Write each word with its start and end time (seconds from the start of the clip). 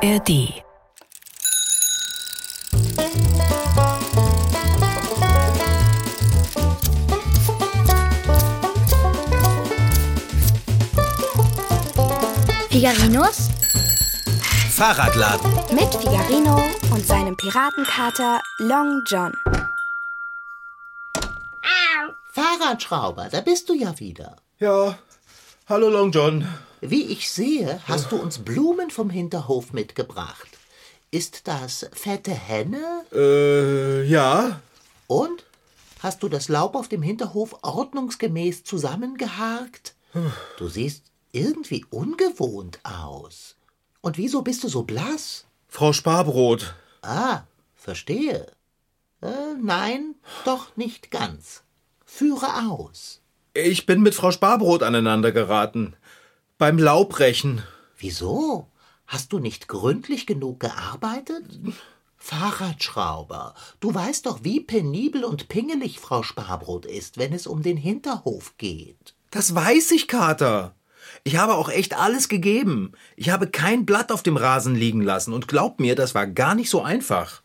ARD. 0.00 0.62
Figarinos 12.70 13.48
Fahrradladen. 14.70 15.50
mit 15.72 15.92
Figarino 15.96 16.62
und 16.92 17.04
seinem 17.04 17.36
Piratenkater 17.36 18.40
Long 18.58 19.02
John. 19.06 19.32
Fahrradschrauber, 22.30 23.28
da 23.30 23.40
bist 23.40 23.68
du 23.68 23.74
ja 23.74 23.98
wieder. 23.98 24.36
Ja, 24.60 24.96
hallo 25.68 25.88
Long 25.88 26.12
John. 26.12 26.46
Wie 26.80 27.04
ich 27.04 27.30
sehe, 27.30 27.80
hast 27.86 28.12
du 28.12 28.16
uns 28.16 28.38
Blumen 28.38 28.90
vom 28.90 29.10
Hinterhof 29.10 29.72
mitgebracht. 29.72 30.48
Ist 31.10 31.48
das 31.48 31.88
fette 31.92 32.32
Henne? 32.32 33.04
Äh, 33.12 34.04
ja. 34.04 34.60
Und? 35.06 35.44
Hast 36.00 36.22
du 36.22 36.28
das 36.28 36.48
Laub 36.48 36.76
auf 36.76 36.88
dem 36.88 37.02
Hinterhof 37.02 37.56
ordnungsgemäß 37.62 38.62
zusammengeharkt? 38.62 39.94
Du 40.58 40.68
siehst 40.68 41.04
irgendwie 41.32 41.84
ungewohnt 41.90 42.78
aus. 42.84 43.56
Und 44.00 44.16
wieso 44.16 44.42
bist 44.42 44.62
du 44.62 44.68
so 44.68 44.82
blass? 44.82 45.44
Frau 45.68 45.92
Sparbrot. 45.92 46.74
Ah, 47.02 47.42
verstehe. 47.74 48.46
Äh, 49.20 49.54
nein, 49.60 50.14
doch 50.44 50.76
nicht 50.76 51.10
ganz. 51.10 51.62
Führe 52.04 52.70
aus. 52.70 53.20
Ich 53.54 53.86
bin 53.86 54.00
mit 54.02 54.14
Frau 54.14 54.30
Sparbrot 54.30 54.82
aneinander 54.82 55.32
geraten. 55.32 55.94
Beim 56.58 56.76
Laubrechen. 56.76 57.62
Wieso? 57.98 58.66
Hast 59.06 59.32
du 59.32 59.38
nicht 59.38 59.68
gründlich 59.68 60.26
genug 60.26 60.58
gearbeitet? 60.58 61.44
Fahrradschrauber, 62.16 63.54
du 63.78 63.94
weißt 63.94 64.26
doch, 64.26 64.40
wie 64.42 64.58
penibel 64.58 65.22
und 65.22 65.48
pingelig 65.48 66.00
Frau 66.00 66.24
Sparbrot 66.24 66.84
ist, 66.84 67.16
wenn 67.16 67.32
es 67.32 67.46
um 67.46 67.62
den 67.62 67.76
Hinterhof 67.76 68.56
geht. 68.58 69.14
Das 69.30 69.54
weiß 69.54 69.92
ich, 69.92 70.08
Kater. 70.08 70.74
Ich 71.22 71.36
habe 71.36 71.54
auch 71.54 71.68
echt 71.68 71.96
alles 71.96 72.28
gegeben. 72.28 72.90
Ich 73.14 73.30
habe 73.30 73.46
kein 73.46 73.86
Blatt 73.86 74.10
auf 74.10 74.24
dem 74.24 74.36
Rasen 74.36 74.74
liegen 74.74 75.02
lassen 75.02 75.32
und 75.32 75.46
glaub 75.46 75.78
mir, 75.78 75.94
das 75.94 76.16
war 76.16 76.26
gar 76.26 76.56
nicht 76.56 76.70
so 76.70 76.82
einfach. 76.82 77.40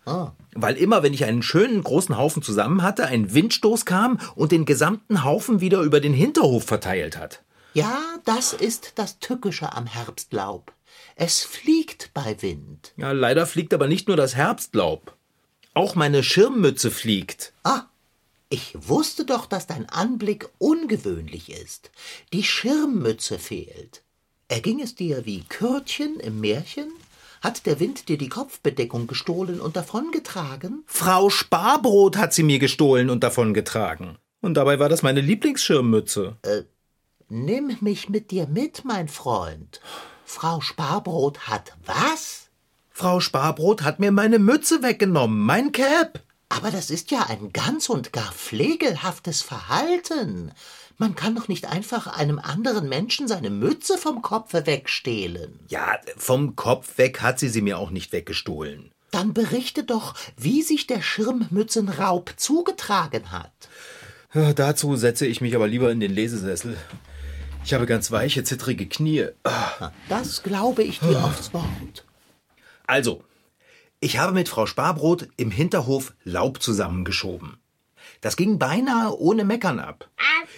Weil 0.55 0.75
immer, 0.75 1.03
wenn 1.03 1.13
ich 1.13 1.25
einen 1.25 1.43
schönen 1.43 1.83
großen 1.83 2.17
Haufen 2.17 2.41
zusammen 2.41 2.81
hatte, 2.81 3.05
ein 3.05 3.31
Windstoß 3.31 3.85
kam 3.85 4.19
und 4.33 4.51
den 4.51 4.65
gesamten 4.65 5.23
Haufen 5.23 5.61
wieder 5.61 5.81
über 5.81 5.99
den 5.99 6.13
Hinterhof 6.13 6.63
verteilt 6.63 7.15
hat. 7.15 7.43
Ja, 7.73 8.19
das 8.23 8.53
ist 8.53 8.93
das 8.95 9.17
Tückische 9.19 9.73
am 9.73 9.87
Herbstlaub. 9.87 10.71
Es 11.15 11.43
fliegt 11.43 12.11
bei 12.13 12.39
Wind. 12.41 12.93
Ja, 12.97 13.11
leider 13.11 13.47
fliegt 13.47 13.73
aber 13.73 13.87
nicht 13.87 14.07
nur 14.07 14.17
das 14.17 14.35
Herbstlaub. 14.35 15.15
Auch 15.73 15.95
meine 15.95 16.21
Schirmmütze 16.21 16.91
fliegt. 16.91 17.51
Ah, 17.63 17.85
ich 18.49 18.75
wusste 18.87 19.25
doch, 19.25 19.47
dass 19.47 19.65
dein 19.65 19.89
Anblick 19.89 20.49
ungewöhnlich 20.59 21.51
ist. 21.51 21.89
Die 22.31 22.43
Schirmmütze 22.43 23.39
fehlt. 23.39 24.03
Erging 24.47 24.79
es 24.79 24.93
dir 24.93 25.25
wie 25.25 25.41
Kürtchen 25.41 26.19
im 26.19 26.39
Märchen? 26.41 26.91
Hat 27.41 27.65
der 27.65 27.79
Wind 27.79 28.07
dir 28.07 28.19
die 28.19 28.29
Kopfbedeckung 28.29 29.07
gestohlen 29.07 29.59
und 29.59 29.75
davongetragen? 29.75 30.83
Frau 30.85 31.31
Sparbrot 31.31 32.17
hat 32.17 32.33
sie 32.33 32.43
mir 32.43 32.59
gestohlen 32.59 33.09
und 33.09 33.23
davongetragen. 33.23 34.19
Und 34.41 34.53
dabei 34.53 34.77
war 34.77 34.89
das 34.89 35.01
meine 35.01 35.21
Lieblingsschirmmütze. 35.21 36.37
Nimm 37.35 37.75
mich 37.81 38.09
mit 38.09 38.29
dir 38.29 38.45
mit, 38.45 38.85
mein 38.85 39.07
Freund. 39.07 39.81
Frau 40.23 40.61
Sparbrot 40.61 41.47
hat 41.47 41.73
was? 41.83 42.49
Frau 42.91 43.19
Sparbrot 43.21 43.81
hat 43.81 43.99
mir 43.99 44.11
meine 44.11 44.37
Mütze 44.37 44.83
weggenommen, 44.83 45.39
mein 45.39 45.71
Cap. 45.71 46.21
Aber 46.49 46.69
das 46.69 46.91
ist 46.91 47.09
ja 47.09 47.25
ein 47.27 47.51
ganz 47.51 47.89
und 47.89 48.13
gar 48.13 48.31
pflegelhaftes 48.31 49.41
Verhalten. 49.41 50.51
Man 50.99 51.15
kann 51.15 51.33
doch 51.33 51.47
nicht 51.47 51.65
einfach 51.65 52.05
einem 52.05 52.37
anderen 52.37 52.87
Menschen 52.87 53.27
seine 53.27 53.49
Mütze 53.49 53.97
vom 53.97 54.21
Kopfe 54.21 54.67
wegstehlen. 54.67 55.59
Ja, 55.69 55.97
vom 56.17 56.55
Kopf 56.55 56.99
weg 56.99 57.21
hat 57.21 57.39
sie 57.39 57.49
sie 57.49 57.63
mir 57.63 57.79
auch 57.79 57.89
nicht 57.89 58.13
weggestohlen. 58.13 58.91
Dann 59.09 59.33
berichte 59.33 59.83
doch, 59.83 60.13
wie 60.37 60.61
sich 60.61 60.85
der 60.85 61.01
Schirmmützenraub 61.01 62.35
zugetragen 62.37 63.31
hat. 63.31 63.69
Ja, 64.35 64.53
dazu 64.53 64.95
setze 64.97 65.25
ich 65.25 65.41
mich 65.41 65.55
aber 65.55 65.67
lieber 65.67 65.91
in 65.91 65.99
den 65.99 66.13
Lesesessel. 66.13 66.77
Ich 67.65 67.73
habe 67.73 67.85
ganz 67.85 68.11
weiche, 68.11 68.43
zittrige 68.43 68.87
Knie. 68.87 69.27
Das 70.09 70.43
glaube 70.43 70.83
ich 70.83 70.99
dir 70.99 71.23
aufs 71.23 71.53
Wort. 71.53 72.05
Also, 72.85 73.23
ich 74.01 74.17
habe 74.17 74.33
mit 74.33 74.49
Frau 74.49 74.65
Sparbrot 74.65 75.29
im 75.37 75.49
Hinterhof 75.49 76.13
Laub 76.25 76.61
zusammengeschoben. 76.61 77.57
Das 78.19 78.35
ging 78.35 78.59
beinahe 78.59 79.17
ohne 79.17 79.45
Meckern 79.45 79.79
ab. 79.79 80.09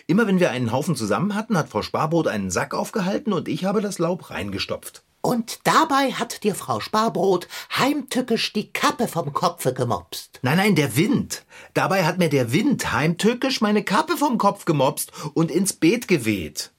Immer 0.07 0.25
wenn 0.25 0.39
wir 0.39 0.49
einen 0.49 0.71
Haufen 0.71 0.95
zusammen 0.95 1.35
hatten, 1.35 1.57
hat 1.57 1.69
Frau 1.69 1.83
Sparbrot 1.83 2.27
einen 2.27 2.49
Sack 2.49 2.73
aufgehalten 2.73 3.33
und 3.33 3.47
ich 3.47 3.65
habe 3.65 3.81
das 3.81 3.99
Laub 3.99 4.31
reingestopft. 4.31 5.03
Und 5.21 5.59
dabei 5.63 6.11
hat 6.11 6.43
dir 6.43 6.53
Frau 6.53 6.79
Sparbrot 6.79 7.47
heimtückisch 7.77 8.53
die 8.53 8.71
Kappe 8.71 9.07
vom 9.07 9.33
Kopfe 9.33 9.73
gemopst. 9.73 10.39
Nein, 10.41 10.57
nein, 10.57 10.75
der 10.75 10.95
Wind. 10.95 11.45
Dabei 11.73 12.03
hat 12.05 12.17
mir 12.17 12.29
der 12.29 12.51
Wind 12.51 12.91
heimtückisch 12.93 13.61
meine 13.61 13.83
Kappe 13.83 14.17
vom 14.17 14.37
Kopf 14.37 14.65
gemopst 14.65 15.11
und 15.33 15.49
ins 15.49 15.73
Beet 15.73 16.07
geweht. 16.07 16.71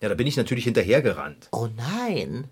Ja, 0.00 0.08
da 0.08 0.14
bin 0.14 0.26
ich 0.26 0.36
natürlich 0.36 0.64
hinterhergerannt. 0.64 1.48
Oh 1.52 1.68
nein, 1.76 2.48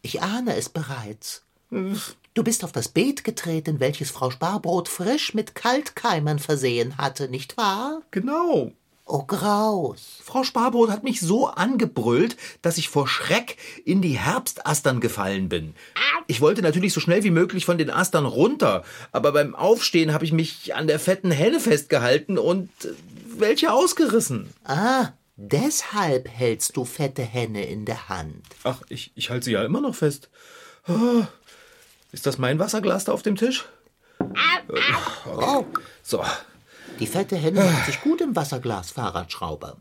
ich 0.00 0.22
ahne 0.22 0.56
es 0.56 0.68
bereits. 0.68 1.44
Du 1.70 2.42
bist 2.42 2.64
auf 2.64 2.72
das 2.72 2.88
Beet 2.88 3.24
getreten, 3.24 3.80
welches 3.80 4.10
Frau 4.10 4.30
Sparbrot 4.30 4.88
frisch 4.88 5.34
mit 5.34 5.54
Kaltkeimern 5.54 6.38
versehen 6.38 6.98
hatte, 6.98 7.28
nicht 7.28 7.56
wahr? 7.56 8.02
Genau. 8.10 8.72
Oh 9.04 9.24
Graus. 9.24 10.20
Frau 10.22 10.44
Sparbrot 10.44 10.90
hat 10.90 11.02
mich 11.02 11.20
so 11.20 11.48
angebrüllt, 11.48 12.36
dass 12.62 12.78
ich 12.78 12.88
vor 12.88 13.08
Schreck 13.08 13.56
in 13.84 14.00
die 14.00 14.18
Herbstastern 14.18 15.00
gefallen 15.00 15.48
bin. 15.48 15.74
Ich 16.26 16.40
wollte 16.40 16.62
natürlich 16.62 16.92
so 16.92 17.00
schnell 17.00 17.24
wie 17.24 17.30
möglich 17.30 17.66
von 17.66 17.78
den 17.78 17.90
Astern 17.90 18.24
runter, 18.26 18.84
aber 19.10 19.32
beim 19.32 19.54
Aufstehen 19.54 20.12
habe 20.12 20.24
ich 20.24 20.32
mich 20.32 20.74
an 20.74 20.86
der 20.86 20.98
fetten 20.98 21.30
Henne 21.30 21.60
festgehalten 21.60 22.38
und 22.38 22.70
äh, 22.84 22.90
welche 23.36 23.72
ausgerissen. 23.72 24.50
Ah, 24.64 25.08
deshalb 25.36 26.28
hältst 26.28 26.76
du 26.76 26.84
fette 26.84 27.22
Henne 27.22 27.64
in 27.66 27.84
der 27.84 28.08
Hand. 28.08 28.44
Ach, 28.64 28.82
ich, 28.88 29.12
ich 29.14 29.30
halte 29.30 29.44
sie 29.46 29.52
ja 29.52 29.64
immer 29.64 29.80
noch 29.80 29.94
fest. 29.94 30.30
Ah, 30.86 31.26
Ist 32.12 32.26
das 32.26 32.38
mein 32.38 32.58
Wasserglas 32.58 33.04
da 33.04 33.12
auf 33.12 33.22
dem 33.22 33.36
Tisch? 33.36 33.64
Oh, 35.26 35.64
So, 36.02 36.24
die 37.00 37.06
fette 37.06 37.36
Henne 37.36 37.64
macht 37.64 37.86
sich 37.86 38.00
gut 38.00 38.20
im 38.20 38.36
Wasserglas, 38.36 38.90
Fahrradschrauber. 38.90 39.78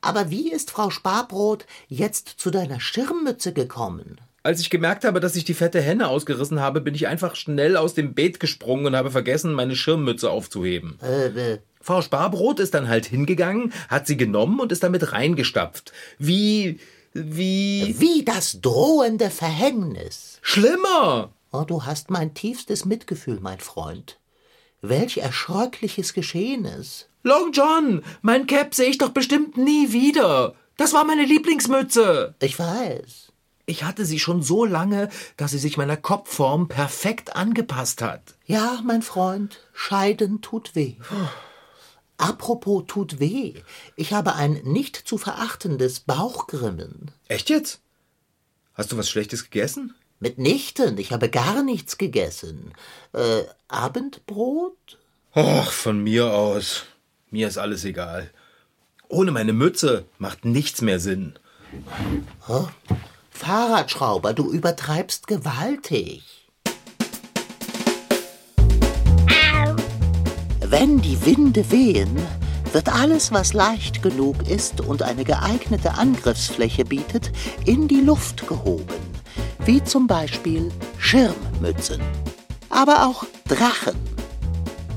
Aber 0.00 0.30
wie 0.30 0.52
ist 0.52 0.70
Frau 0.70 0.90
Sparbrot 0.90 1.64
jetzt 1.88 2.28
zu 2.28 2.50
deiner 2.50 2.80
Schirmmütze 2.80 3.52
gekommen? 3.52 4.20
Als 4.42 4.60
ich 4.60 4.68
gemerkt 4.68 5.04
habe, 5.04 5.20
dass 5.20 5.36
ich 5.36 5.44
die 5.44 5.54
fette 5.54 5.80
Henne 5.80 6.08
ausgerissen 6.08 6.60
habe, 6.60 6.82
bin 6.82 6.94
ich 6.94 7.06
einfach 7.06 7.34
schnell 7.34 7.78
aus 7.78 7.94
dem 7.94 8.12
Beet 8.12 8.40
gesprungen 8.40 8.84
und 8.86 8.96
habe 8.96 9.10
vergessen, 9.10 9.54
meine 9.54 9.74
Schirmmütze 9.74 10.30
aufzuheben. 10.30 10.98
Äh, 11.02 11.28
äh, 11.54 11.58
Frau 11.84 12.00
Sparbrot 12.00 12.60
ist 12.60 12.72
dann 12.72 12.88
halt 12.88 13.04
hingegangen, 13.04 13.70
hat 13.88 14.06
sie 14.06 14.16
genommen 14.16 14.58
und 14.58 14.72
ist 14.72 14.82
damit 14.82 15.12
reingestapft. 15.12 15.92
Wie, 16.18 16.80
wie, 17.12 17.94
wie 17.98 18.24
das 18.24 18.62
drohende 18.62 19.28
Verhängnis. 19.28 20.38
schlimmer. 20.40 21.30
Oh, 21.52 21.64
du 21.66 21.84
hast 21.84 22.10
mein 22.10 22.32
tiefstes 22.32 22.86
Mitgefühl, 22.86 23.38
mein 23.40 23.60
Freund. 23.60 24.18
Welch 24.80 25.18
erschröckliches 25.18 26.14
Geschehnis. 26.14 27.06
Long 27.22 27.52
John, 27.52 28.02
mein 28.22 28.46
Cap 28.46 28.74
sehe 28.74 28.88
ich 28.88 28.96
doch 28.96 29.10
bestimmt 29.10 29.58
nie 29.58 29.92
wieder. 29.92 30.54
Das 30.78 30.94
war 30.94 31.04
meine 31.04 31.26
Lieblingsmütze. 31.26 32.34
Ich 32.40 32.58
weiß. 32.58 33.30
Ich 33.66 33.84
hatte 33.84 34.06
sie 34.06 34.18
schon 34.18 34.42
so 34.42 34.64
lange, 34.64 35.10
dass 35.36 35.50
sie 35.50 35.58
sich 35.58 35.76
meiner 35.76 35.98
Kopfform 35.98 36.68
perfekt 36.68 37.36
angepasst 37.36 38.00
hat. 38.00 38.22
Ja, 38.46 38.80
mein 38.84 39.02
Freund, 39.02 39.60
Scheiden 39.74 40.40
tut 40.40 40.74
weh. 40.74 40.96
Apropos 42.16 42.84
tut 42.86 43.18
weh. 43.20 43.54
Ich 43.96 44.12
habe 44.12 44.34
ein 44.34 44.54
nicht 44.64 44.96
zu 44.96 45.18
verachtendes 45.18 46.00
Bauchgrimmen. 46.00 47.10
Echt 47.28 47.50
jetzt? 47.50 47.80
Hast 48.74 48.92
du 48.92 48.96
was 48.96 49.08
Schlechtes 49.08 49.44
gegessen? 49.44 49.94
Mitnichten, 50.20 50.96
ich 50.98 51.12
habe 51.12 51.28
gar 51.28 51.62
nichts 51.62 51.98
gegessen. 51.98 52.72
Äh, 53.12 53.42
Abendbrot? 53.68 54.98
Ach, 55.32 55.70
von 55.70 56.02
mir 56.02 56.32
aus. 56.32 56.84
Mir 57.30 57.48
ist 57.48 57.58
alles 57.58 57.84
egal. 57.84 58.30
Ohne 59.08 59.32
meine 59.32 59.52
Mütze 59.52 60.06
macht 60.18 60.44
nichts 60.44 60.80
mehr 60.80 61.00
Sinn. 61.00 61.34
Fahrradschrauber, 63.30 64.32
du 64.32 64.50
übertreibst 64.50 65.26
gewaltig. 65.26 66.43
Wenn 70.76 71.00
die 71.00 71.24
Winde 71.24 71.70
wehen, 71.70 72.16
wird 72.72 72.92
alles, 72.92 73.30
was 73.30 73.52
leicht 73.52 74.02
genug 74.02 74.48
ist 74.48 74.80
und 74.80 75.04
eine 75.04 75.22
geeignete 75.22 75.94
Angriffsfläche 75.94 76.84
bietet, 76.84 77.30
in 77.64 77.86
die 77.86 78.00
Luft 78.00 78.48
gehoben. 78.48 78.82
Wie 79.64 79.84
zum 79.84 80.08
Beispiel 80.08 80.72
Schirmmützen. 80.98 82.00
Aber 82.70 83.06
auch 83.06 83.24
Drachen. 83.46 84.13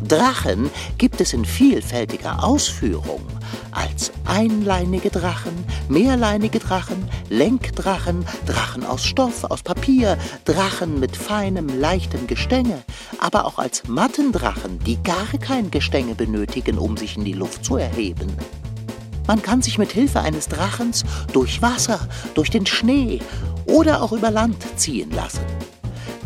Drachen 0.06 0.70
gibt 0.98 1.22
es 1.22 1.34
in 1.34 1.46
vielfältiger 1.46 2.44
Ausführung. 2.44 3.22
Als 3.72 4.12
einleinige 4.26 5.10
Drachen, 5.10 5.54
mehrleinige 5.90 6.60
Drachen, 6.60 7.10
Lenkdrachen, 7.30 8.26
Drachen 8.46 8.86
aus 8.86 9.06
Stoff, 9.06 9.44
aus 9.46 9.64
Papier, 9.64 10.18
Drachen 10.46 11.00
mit 11.00 11.16
feinem, 11.16 11.80
leichtem 11.80 12.28
Gestänge, 12.28 12.84
aber 13.20 13.46
auch 13.46 13.60
als 13.60 13.88
Mattendrachen, 13.88 14.80
die 14.80 15.02
gar 15.02 15.28
kein 15.40 15.72
Gestänge 15.72 16.16
benötigen, 16.16 16.78
um 16.78 16.98
sich 16.98 17.18
in 17.18 17.26
die 17.26 17.34
Luft 17.34 17.66
zu 17.66 17.78
erheben. 17.78 18.36
Man 19.28 19.42
kann 19.42 19.62
sich 19.62 19.78
mit 19.78 19.92
Hilfe 19.92 20.22
eines 20.22 20.48
Drachens 20.48 21.04
durch 21.34 21.62
Wasser, 21.62 22.08
durch 22.34 22.50
den 22.50 22.66
Schnee 22.66 23.20
oder 23.66 24.02
auch 24.02 24.14
über 24.14 24.32
Land 24.32 24.58
ziehen 24.78 25.12
lassen. 25.12 25.42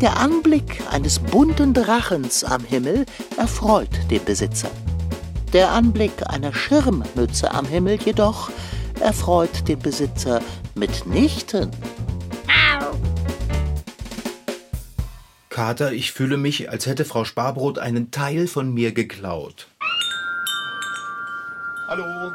Der 0.02 0.18
Anblick 0.18 0.82
eines 0.90 1.20
bunten 1.20 1.74
Drachens 1.74 2.42
am 2.42 2.64
Himmel 2.64 3.06
erfreut 3.36 3.88
den 4.10 4.24
Besitzer. 4.24 4.68
Der 5.52 5.70
Anblick 5.70 6.28
einer 6.28 6.52
Schirmmütze 6.52 7.54
am 7.54 7.66
Himmel 7.66 8.02
jedoch 8.02 8.50
erfreut 8.98 9.68
den 9.68 9.78
Besitzer 9.78 10.42
mitnichten. 10.74 11.70
Kater, 15.50 15.92
ich 15.92 16.10
fühle 16.10 16.36
mich, 16.36 16.68
als 16.68 16.86
hätte 16.86 17.04
Frau 17.04 17.24
Sparbrot 17.24 17.78
einen 17.78 18.10
Teil 18.10 18.48
von 18.48 18.74
mir 18.74 18.90
geklaut. 18.90 19.68
Hallo, 21.86 22.32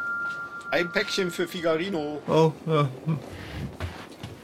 ein 0.72 0.90
Päckchen 0.94 1.32
für 1.32 1.50
Figarino. 1.50 2.22
Oh, 2.30 2.54
ja. 2.66 2.88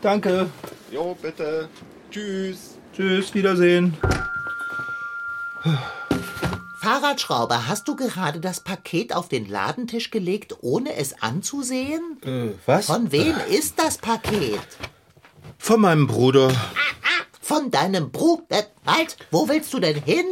Danke. 0.01 0.49
Jo, 0.91 1.15
bitte. 1.21 1.69
Tschüss. 2.11 2.72
Tschüss, 2.95 3.33
Wiedersehen. 3.33 3.97
Fahrradschrauber, 6.79 7.67
hast 7.67 7.87
du 7.87 7.95
gerade 7.95 8.39
das 8.39 8.59
Paket 8.59 9.15
auf 9.15 9.29
den 9.29 9.47
Ladentisch 9.49 10.11
gelegt, 10.11 10.57
ohne 10.61 10.95
es 10.95 11.21
anzusehen? 11.21 12.17
Äh, 12.23 12.53
was? 12.65 12.85
Von 12.87 13.11
wem 13.11 13.35
ist 13.49 13.79
das 13.79 13.97
Paket? 13.97 14.59
Von 15.57 15.81
meinem 15.81 16.07
Bruder. 16.07 16.53
Von 17.41 17.71
deinem 17.71 18.11
Bruder. 18.11 18.65
Halt, 18.85 19.17
wo 19.31 19.47
willst 19.47 19.73
du 19.73 19.79
denn 19.79 19.95
hin? 20.03 20.25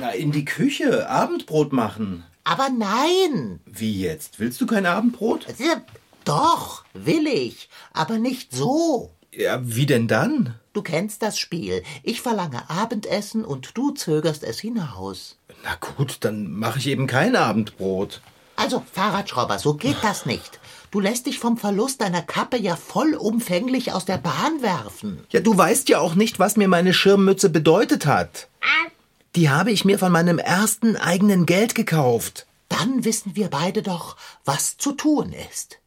Na, 0.00 0.10
in 0.10 0.30
die 0.32 0.44
Küche. 0.44 1.08
Abendbrot 1.10 1.72
machen. 1.72 2.24
Aber 2.44 2.68
nein. 2.70 3.60
Wie 3.66 4.00
jetzt? 4.00 4.38
Willst 4.38 4.60
du 4.60 4.66
kein 4.66 4.86
Abendbrot? 4.86 5.46
Äh, 5.48 5.76
Doch, 6.24 6.84
will 6.94 7.26
ich, 7.26 7.68
aber 7.92 8.18
nicht 8.18 8.54
so. 8.54 9.10
Ja, 9.32 9.60
wie 9.62 9.86
denn 9.86 10.08
dann? 10.08 10.54
Du 10.72 10.82
kennst 10.82 11.22
das 11.22 11.38
Spiel. 11.38 11.82
Ich 12.02 12.20
verlange 12.20 12.68
Abendessen 12.68 13.44
und 13.44 13.76
du 13.76 13.92
zögerst 13.92 14.44
es 14.44 14.60
hinaus. 14.60 15.36
Na 15.64 15.74
gut, 15.74 16.18
dann 16.20 16.52
mache 16.52 16.78
ich 16.78 16.86
eben 16.86 17.06
kein 17.06 17.36
Abendbrot. 17.36 18.20
Also, 18.56 18.82
Fahrradschrauber, 18.92 19.58
so 19.58 19.74
geht 19.74 19.98
das 20.02 20.26
nicht. 20.26 20.58
Du 20.90 21.00
lässt 21.00 21.26
dich 21.26 21.38
vom 21.38 21.56
Verlust 21.56 22.00
deiner 22.00 22.22
Kappe 22.22 22.56
ja 22.56 22.74
vollumfänglich 22.74 23.92
aus 23.92 24.04
der 24.04 24.18
Bahn 24.18 24.62
werfen. 24.62 25.24
Ja, 25.30 25.40
du 25.40 25.56
weißt 25.56 25.88
ja 25.88 26.00
auch 26.00 26.14
nicht, 26.14 26.38
was 26.38 26.56
mir 26.56 26.68
meine 26.68 26.94
Schirmmütze 26.94 27.50
bedeutet 27.50 28.06
hat. 28.06 28.48
Die 29.36 29.50
habe 29.50 29.70
ich 29.70 29.84
mir 29.84 29.98
von 29.98 30.10
meinem 30.10 30.38
ersten 30.38 30.96
eigenen 30.96 31.46
Geld 31.46 31.74
gekauft. 31.74 32.46
Dann 32.68 33.04
wissen 33.04 33.36
wir 33.36 33.48
beide 33.48 33.82
doch, 33.82 34.16
was 34.44 34.76
zu 34.78 34.92
tun 34.92 35.32
ist. 35.50 35.78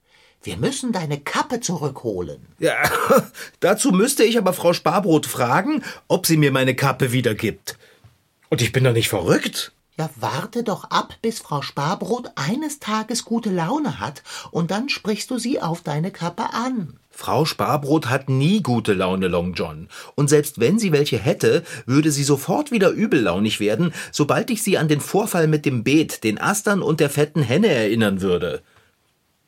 Wir 0.44 0.58
müssen 0.58 0.92
deine 0.92 1.20
Kappe 1.20 1.60
zurückholen. 1.60 2.48
Ja, 2.58 2.78
dazu 3.60 3.92
müsste 3.92 4.24
ich 4.24 4.38
aber 4.38 4.54
Frau 4.54 4.74
Sparbrot 4.74 5.28
fragen, 5.28 5.84
ob 6.08 6.26
sie 6.26 6.38
mir 6.38 6.52
meine 6.52 6.76
Kappe 6.76 7.12
wiedergibt. 7.12 7.78
Und 8.50 8.62
ich 8.62 8.72
bin 8.72 8.84
doch 8.84 8.94
nicht 8.94 9.10
verrückt. 9.10 9.72
Ja, 9.98 10.10
warte 10.16 10.64
doch 10.64 10.86
ab, 10.86 11.16
bis 11.22 11.40
Frau 11.40 11.62
Sparbrot 11.62 12.32
eines 12.36 12.80
Tages 12.80 13.24
gute 13.24 13.52
Laune 13.52 14.00
hat, 14.00 14.24
und 14.50 14.72
dann 14.72 14.90
sprichst 14.90 15.30
du 15.30 15.38
sie 15.38 15.62
auf 15.62 15.82
deine 15.82 16.10
Kappe 16.10 16.54
an. 16.54 16.98
Frau 17.12 17.46
Sparbrot 17.46 18.10
hat 18.10 18.30
nie 18.30 18.64
gute 18.64 18.94
Laune, 18.94 19.28
Long 19.28 19.54
John. 19.54 19.90
Und 20.16 20.30
selbst 20.30 20.60
wenn 20.60 20.80
sie 20.80 20.92
welche 20.92 21.20
hätte, 21.20 21.64
würde 21.86 22.10
sie 22.10 22.24
sofort 22.24 22.72
wieder 22.72 22.90
übellaunig 22.90 23.60
werden, 23.60 23.94
sobald 24.12 24.50
ich 24.50 24.64
sie 24.64 24.78
an 24.78 24.88
den 24.88 25.02
Vorfall 25.02 25.48
mit 25.48 25.66
dem 25.66 25.84
Beet, 25.84 26.24
den 26.24 26.42
Astern 26.42 26.82
und 26.82 27.00
der 27.00 27.12
fetten 27.12 27.44
Henne 27.44 27.68
erinnern 27.68 28.22
würde. 28.22 28.64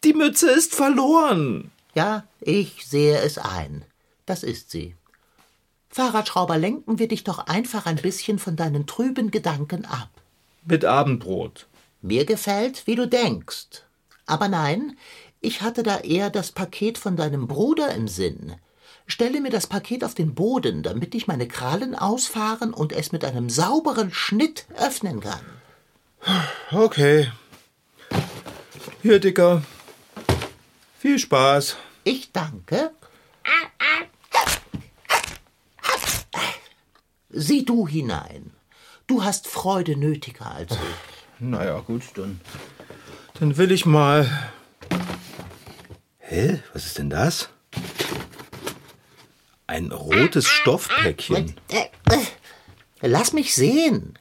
Die 0.03 0.13
Mütze 0.13 0.51
ist 0.51 0.75
verloren. 0.75 1.71
Ja, 1.95 2.23
ich 2.41 2.85
sehe 2.85 3.19
es 3.19 3.37
ein. 3.37 3.85
Das 4.25 4.43
ist 4.43 4.69
sie. 4.71 4.95
Fahrradschrauber, 5.89 6.57
lenken 6.57 6.99
wir 6.99 7.07
dich 7.07 7.23
doch 7.23 7.39
einfach 7.47 7.85
ein 7.85 7.97
bisschen 7.97 8.39
von 8.39 8.55
deinen 8.55 8.87
trüben 8.87 9.31
Gedanken 9.31 9.85
ab. 9.85 10.09
Mit 10.65 10.83
Abendbrot. 10.85 11.67
Mir 12.01 12.25
gefällt, 12.25 12.87
wie 12.87 12.95
du 12.95 13.07
denkst. 13.07 13.83
Aber 14.25 14.47
nein, 14.47 14.97
ich 15.39 15.61
hatte 15.61 15.83
da 15.83 15.99
eher 15.99 16.29
das 16.29 16.51
Paket 16.51 16.97
von 16.97 17.15
deinem 17.15 17.47
Bruder 17.47 17.93
im 17.93 18.07
Sinn. 18.07 18.55
Stelle 19.05 19.39
mir 19.39 19.51
das 19.51 19.67
Paket 19.67 20.03
auf 20.03 20.15
den 20.15 20.33
Boden, 20.33 20.83
damit 20.83 21.13
ich 21.15 21.27
meine 21.27 21.47
Krallen 21.47 21.95
ausfahren 21.95 22.73
und 22.73 22.91
es 22.91 23.11
mit 23.11 23.23
einem 23.23 23.49
sauberen 23.49 24.13
Schnitt 24.13 24.65
öffnen 24.77 25.19
kann. 25.19 25.43
Okay. 26.71 27.31
Hier, 29.01 29.19
Dicker. 29.19 29.61
Viel 31.03 31.19
Spaß. 31.19 31.75
Ich 32.05 32.31
danke. 32.31 32.91
Sieh 37.29 37.65
du 37.65 37.85
hinein. 37.85 38.53
Du 39.05 39.21
hast 39.21 39.49
Freude 39.49 39.97
nötiger 39.97 40.49
als 40.55 40.71
ich. 40.71 41.39
Naja, 41.39 41.81
gut, 41.81 42.03
dann. 42.15 42.39
Dann 43.37 43.57
will 43.57 43.73
ich 43.73 43.85
mal. 43.85 44.29
Hä? 46.19 46.63
Was 46.71 46.85
ist 46.85 46.97
denn 46.97 47.09
das? 47.09 47.49
Ein 49.67 49.91
rotes 49.91 50.47
Stoffpäckchen. 50.47 51.53
Äh, 51.69 51.89
äh, 52.15 52.25
Lass 53.01 53.33
mich 53.33 53.53
sehen. 53.53 54.17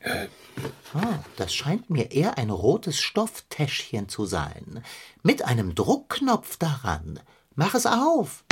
Ah, 0.94 1.18
das 1.36 1.54
scheint 1.54 1.88
mir 1.88 2.12
eher 2.12 2.36
ein 2.36 2.50
rotes 2.50 3.00
Stofftäschchen 3.00 4.08
zu 4.08 4.26
sein. 4.26 4.84
Mit 5.22 5.44
einem 5.44 5.74
Druckknopf 5.74 6.58
daran. 6.58 7.20
Mach 7.54 7.74
es 7.74 7.86
auf. 7.86 8.44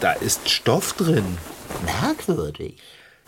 Da 0.00 0.12
ist 0.12 0.48
Stoff 0.48 0.94
drin. 0.94 1.38
Merkwürdig. 1.84 2.80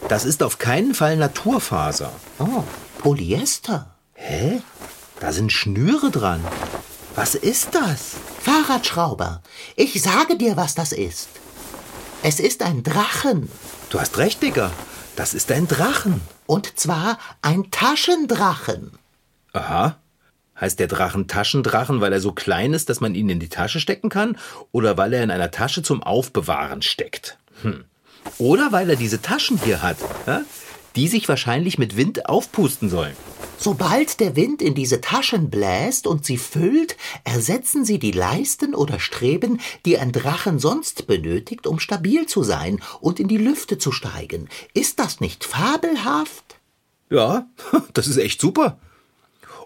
Das 0.08 0.24
ist 0.24 0.42
auf 0.42 0.58
keinen 0.58 0.94
Fall 0.94 1.16
Naturfaser. 1.16 2.12
Oh, 2.38 2.64
Polyester. 2.98 3.94
Hä? 4.14 4.60
Da 5.20 5.32
sind 5.32 5.52
Schnüre 5.52 6.10
dran. 6.10 6.44
Was 7.14 7.34
ist 7.34 7.74
das? 7.74 8.14
Fahrradschrauber. 8.40 9.42
Ich 9.76 10.00
sage 10.02 10.36
dir, 10.36 10.56
was 10.56 10.74
das 10.74 10.92
ist. 10.92 11.28
Es 12.22 12.40
ist 12.40 12.62
ein 12.62 12.82
Drachen. 12.82 13.50
Du 13.90 14.00
hast 14.00 14.18
recht, 14.18 14.42
Digga. 14.42 14.70
Das 15.18 15.34
ist 15.34 15.50
ein 15.50 15.66
Drachen. 15.66 16.20
Und 16.46 16.78
zwar 16.78 17.18
ein 17.42 17.72
Taschendrachen. 17.72 18.92
Aha. 19.52 19.96
Heißt 20.60 20.78
der 20.78 20.86
Drachen 20.86 21.26
Taschendrachen, 21.26 22.00
weil 22.00 22.12
er 22.12 22.20
so 22.20 22.30
klein 22.30 22.72
ist, 22.72 22.88
dass 22.88 23.00
man 23.00 23.16
ihn 23.16 23.28
in 23.28 23.40
die 23.40 23.48
Tasche 23.48 23.80
stecken 23.80 24.10
kann? 24.10 24.38
Oder 24.70 24.96
weil 24.96 25.12
er 25.12 25.24
in 25.24 25.32
einer 25.32 25.50
Tasche 25.50 25.82
zum 25.82 26.04
Aufbewahren 26.04 26.82
steckt? 26.82 27.36
Hm. 27.62 27.82
Oder 28.38 28.70
weil 28.70 28.90
er 28.90 28.94
diese 28.94 29.20
Taschen 29.20 29.58
hier 29.58 29.82
hat, 29.82 29.96
ja? 30.28 30.42
Die 30.96 31.08
sich 31.08 31.28
wahrscheinlich 31.28 31.78
mit 31.78 31.96
Wind 31.96 32.28
aufpusten 32.28 32.90
sollen. 32.90 33.16
Sobald 33.60 34.20
der 34.20 34.36
Wind 34.36 34.62
in 34.62 34.74
diese 34.74 35.00
Taschen 35.00 35.50
bläst 35.50 36.06
und 36.06 36.24
sie 36.24 36.38
füllt, 36.38 36.96
ersetzen 37.24 37.84
sie 37.84 37.98
die 37.98 38.12
Leisten 38.12 38.74
oder 38.74 39.00
Streben, 39.00 39.60
die 39.84 39.98
ein 39.98 40.12
Drachen 40.12 40.60
sonst 40.60 41.08
benötigt, 41.08 41.66
um 41.66 41.80
stabil 41.80 42.26
zu 42.26 42.44
sein 42.44 42.80
und 43.00 43.18
in 43.18 43.26
die 43.26 43.36
Lüfte 43.36 43.78
zu 43.78 43.90
steigen. 43.90 44.48
Ist 44.74 45.00
das 45.00 45.20
nicht 45.20 45.44
fabelhaft? 45.44 46.56
Ja, 47.10 47.46
das 47.94 48.06
ist 48.06 48.18
echt 48.18 48.40
super. 48.40 48.78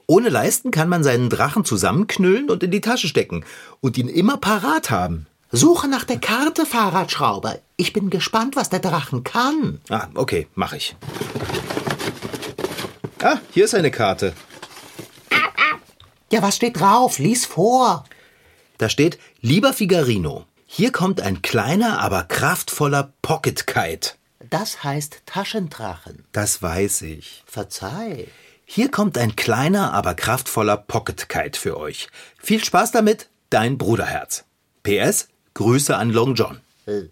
Ohne 0.07 0.31
Leisten 0.31 0.71
kann 0.71 0.89
man 0.89 1.05
seinen 1.05 1.31
Drachen 1.31 1.65
zusammenknüllen 1.65 2.51
und 2.51 2.63
in 2.63 2.71
die 2.71 2.81
Tasche 2.81 3.09
stecken 3.09 3.45
und 3.81 3.99
ihn 3.99 4.09
immer 4.09 4.37
parat 4.37 4.91
haben. 4.91 5.27
Suche 5.55 5.87
nach 5.87 6.05
der 6.05 6.19
Karte, 6.19 6.65
Fahrradschrauber. 6.65 7.59
Ich 7.77 7.93
bin 7.93 8.09
gespannt, 8.09 8.57
was 8.57 8.71
der 8.71 8.81
Drachen 8.81 9.23
kann. 9.23 9.83
Ah, 9.91 10.09
okay, 10.15 10.49
mach 10.55 10.73
ich. 10.73 10.97
Ah, 13.23 13.37
hier 13.51 13.67
ist 13.67 13.75
eine 13.75 13.91
Karte. 13.91 14.33
Ja, 16.33 16.41
was 16.41 16.57
steht 16.57 16.81
drauf? 16.81 17.19
Lies 17.19 17.45
vor. 17.45 18.05
Da 18.79 18.89
steht, 18.89 19.19
lieber 19.43 19.75
Figarino, 19.75 20.47
hier 20.65 20.91
kommt 20.91 21.21
ein 21.21 21.43
kleiner, 21.43 22.01
aber 22.01 22.23
kraftvoller 22.23 23.13
Pocket 23.21 23.67
Kite. 23.67 24.13
Das 24.49 24.83
heißt 24.83 25.23
Taschendrachen. 25.27 26.25
Das 26.33 26.63
weiß 26.63 27.03
ich. 27.03 27.45
Verzeih. 27.47 28.27
Hier 28.65 28.91
kommt 28.91 29.19
ein 29.19 29.37
kleiner, 29.37 29.93
aber 29.93 30.15
kraftvoller 30.15 30.79
Pocket 30.79 31.29
Kite 31.29 31.61
für 31.61 31.77
euch. 31.77 32.09
Viel 32.39 32.65
Spaß 32.65 32.91
damit, 32.91 33.29
dein 33.51 33.77
Bruderherz. 33.77 34.45
PS, 34.83 35.29
Grüße 35.55 35.97
an 35.97 36.11
Long 36.11 36.35
John. 36.35 36.61
Äh, 36.87 37.05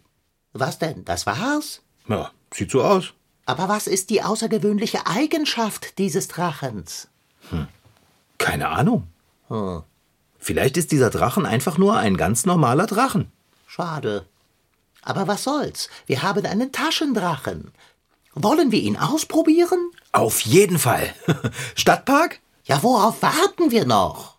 was 0.52 0.78
denn? 0.78 1.04
Das 1.04 1.26
war's? 1.26 1.82
Ja, 2.08 2.30
sieht 2.52 2.70
so 2.70 2.82
aus. 2.82 3.12
Aber 3.46 3.68
was 3.68 3.86
ist 3.86 4.10
die 4.10 4.22
außergewöhnliche 4.22 5.06
Eigenschaft 5.06 5.98
dieses 5.98 6.28
Drachens? 6.28 7.08
Keine 8.38 8.68
Ahnung. 8.68 9.08
Vielleicht 10.38 10.76
ist 10.76 10.92
dieser 10.92 11.10
Drachen 11.10 11.46
einfach 11.46 11.76
nur 11.78 11.96
ein 11.96 12.16
ganz 12.16 12.46
normaler 12.46 12.86
Drachen. 12.86 13.30
Schade. 13.66 14.24
Aber 15.02 15.26
was 15.26 15.44
soll's? 15.44 15.88
Wir 16.06 16.22
haben 16.22 16.44
einen 16.46 16.72
Taschendrachen. 16.72 17.72
Wollen 18.34 18.70
wir 18.70 18.80
ihn 18.80 18.96
ausprobieren? 18.96 19.90
Auf 20.12 20.40
jeden 20.42 20.78
Fall. 20.78 21.12
Stadtpark? 21.74 22.40
Ja, 22.64 22.82
worauf 22.82 23.22
warten 23.22 23.70
wir 23.70 23.84
noch? 23.84 24.36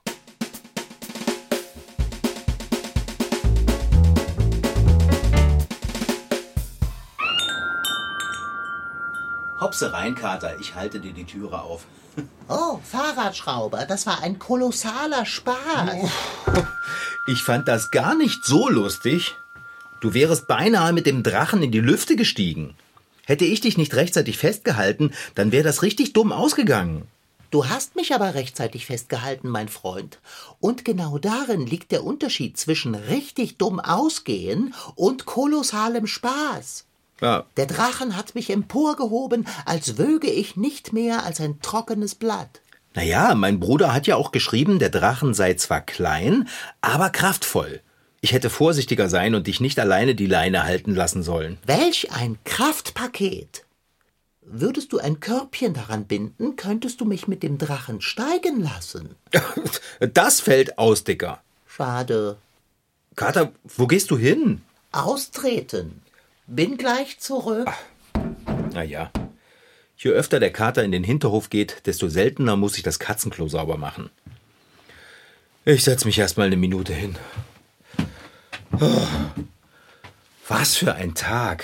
Hopse 9.71 9.93
rein, 9.93 10.15
Kater, 10.15 10.59
ich 10.59 10.75
halte 10.75 10.99
dir 10.99 11.13
die 11.13 11.23
Türe 11.23 11.61
auf. 11.61 11.85
Oh, 12.49 12.79
Fahrradschrauber, 12.83 13.85
das 13.85 14.05
war 14.05 14.21
ein 14.21 14.37
kolossaler 14.37 15.25
Spaß. 15.25 16.11
Ich 17.25 17.41
fand 17.41 17.69
das 17.69 17.89
gar 17.89 18.13
nicht 18.15 18.43
so 18.43 18.67
lustig. 18.67 19.33
Du 20.01 20.13
wärest 20.13 20.45
beinahe 20.49 20.91
mit 20.91 21.05
dem 21.05 21.23
Drachen 21.23 21.63
in 21.63 21.71
die 21.71 21.79
Lüfte 21.79 22.17
gestiegen. 22.17 22.75
Hätte 23.25 23.45
ich 23.45 23.61
dich 23.61 23.77
nicht 23.77 23.95
rechtzeitig 23.95 24.37
festgehalten, 24.37 25.13
dann 25.35 25.53
wäre 25.53 25.63
das 25.63 25.83
richtig 25.83 26.11
dumm 26.11 26.33
ausgegangen. 26.33 27.07
Du 27.49 27.69
hast 27.69 27.95
mich 27.95 28.13
aber 28.13 28.33
rechtzeitig 28.33 28.87
festgehalten, 28.87 29.47
mein 29.47 29.69
Freund. 29.69 30.19
Und 30.59 30.83
genau 30.83 31.17
darin 31.17 31.65
liegt 31.65 31.93
der 31.93 32.03
Unterschied 32.03 32.57
zwischen 32.57 32.93
richtig 32.93 33.57
dumm 33.57 33.79
ausgehen 33.79 34.73
und 34.95 35.25
kolossalem 35.25 36.07
Spaß. 36.07 36.83
Ja, 37.21 37.45
Der 37.57 37.67
Drachen 37.67 38.17
hat 38.17 38.35
mich 38.35 38.49
emporgehoben, 38.49 39.47
als 39.65 39.97
wöge 39.97 40.29
ich 40.29 40.55
nicht 40.57 40.91
mehr 40.91 41.23
als 41.23 41.39
ein 41.39 41.61
trockenes 41.61 42.15
Blatt. 42.15 42.61
naja, 42.95 43.35
mein 43.35 43.59
Bruder 43.59 43.93
hat 43.93 44.07
ja 44.07 44.15
auch 44.15 44.31
geschrieben, 44.31 44.79
der 44.79 44.89
Drachen 44.89 45.33
sei 45.33 45.53
zwar 45.53 45.81
klein, 45.81 46.49
aber 46.81 47.09
kraftvoll. 47.09 47.81
Ich 48.23 48.33
hätte 48.33 48.49
vorsichtiger 48.49 49.07
sein 49.09 49.33
und 49.35 49.47
dich 49.47 49.59
nicht 49.61 49.79
alleine 49.79 50.13
die 50.13 50.27
Leine 50.27 50.63
halten 50.63 50.93
lassen 50.93 51.23
sollen. 51.23 51.57
Welch 51.65 52.11
ein 52.11 52.37
Kraftpaket! 52.43 53.65
Würdest 54.43 54.91
du 54.91 54.97
ein 54.99 55.19
Körbchen 55.19 55.73
daran 55.73 56.05
binden, 56.05 56.55
könntest 56.55 56.99
du 56.99 57.05
mich 57.05 57.27
mit 57.27 57.41
dem 57.43 57.57
Drachen 57.57 58.01
steigen 58.01 58.61
lassen. 58.61 59.15
Das 60.13 60.41
fällt 60.41 60.77
aus, 60.79 61.03
Dicker. 61.03 61.41
Schade. 61.67 62.37
Kater, 63.15 63.51
wo 63.77 63.87
gehst 63.87 64.09
du 64.11 64.17
hin? 64.17 64.61
Austreten. 64.91 66.01
Bin 66.53 66.77
gleich 66.77 67.17
zurück. 67.17 67.69
Naja, 68.73 69.09
je 69.95 70.11
öfter 70.11 70.41
der 70.41 70.51
Kater 70.51 70.83
in 70.83 70.91
den 70.91 71.05
Hinterhof 71.05 71.49
geht, 71.49 71.85
desto 71.85 72.09
seltener 72.09 72.57
muss 72.57 72.75
ich 72.75 72.83
das 72.83 72.99
Katzenklo 72.99 73.47
sauber 73.47 73.77
machen. 73.77 74.09
Ich 75.63 75.85
setz 75.85 76.03
mich 76.03 76.19
erst 76.19 76.37
mal 76.37 76.47
eine 76.47 76.57
Minute 76.57 76.91
hin. 76.91 77.15
Oh, 78.81 79.07
was 80.49 80.75
für 80.75 80.93
ein 80.93 81.15
Tag. 81.15 81.63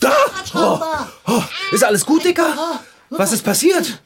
Da! 0.00 0.14
Oh, 0.54 0.80
oh, 1.26 1.42
ist 1.72 1.84
alles 1.84 2.06
gut, 2.06 2.24
Dicker? 2.24 2.80
Was 3.10 3.32
ist 3.32 3.42
passiert? 3.42 4.00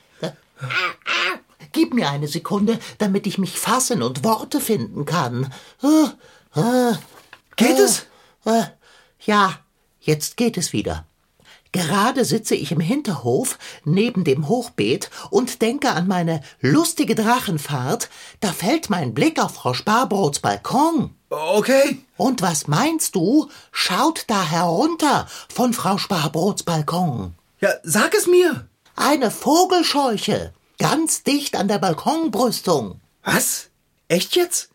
Gib 1.71 1.95
mir 1.95 2.11
eine 2.11 2.27
Sekunde, 2.27 2.81
damit 2.99 3.29
ich 3.29 3.39
mich 3.39 3.61
fassen 3.61 4.03
und 4.03 4.25
Worte 4.25 4.59
finden 4.59 5.05
kann. 5.05 5.53
Geht 7.55 7.79
es? 7.79 8.07
Äh, 8.45 8.65
ja, 9.25 9.59
jetzt 10.01 10.37
geht 10.37 10.57
es 10.57 10.73
wieder. 10.73 11.07
Gerade 11.73 12.27
sitze 12.27 12.55
ich 12.55 12.71
im 12.71 12.81
Hinterhof 12.81 13.59
neben 13.85 14.25
dem 14.25 14.47
Hochbeet 14.47 15.11
und 15.31 15.63
denke 15.63 15.93
an 15.93 16.07
meine 16.07 16.43
lustige 16.61 17.15
Drachenfahrt. 17.15 18.11
Da 18.41 18.53
fällt 18.53 18.91
mein 18.91 19.15
Blick 19.15 19.43
auf 19.43 19.55
Frau 19.55 19.73
Sparbrots 19.73 20.41
Balkon. 20.41 21.15
Okay. 21.31 21.99
Und 22.19 22.43
was 22.43 22.69
meinst 22.69 23.15
du? 23.15 23.49
Schaut 23.71 24.25
da 24.27 24.45
herunter 24.45 25.27
von 25.49 25.73
Frau 25.73 25.97
Sparbrots 25.97 26.63
Balkon. 26.63 27.35
Ja, 27.61 27.71
sag 27.83 28.15
es 28.15 28.27
mir. 28.27 28.69
Eine 28.95 29.31
Vogelscheuche, 29.31 30.53
ganz 30.79 31.23
dicht 31.23 31.57
an 31.57 31.69
der 31.69 31.79
Balkonbrüstung. 31.79 33.01
Was? 33.25 33.71
Echt 34.09 34.37
jetzt? 34.37 34.69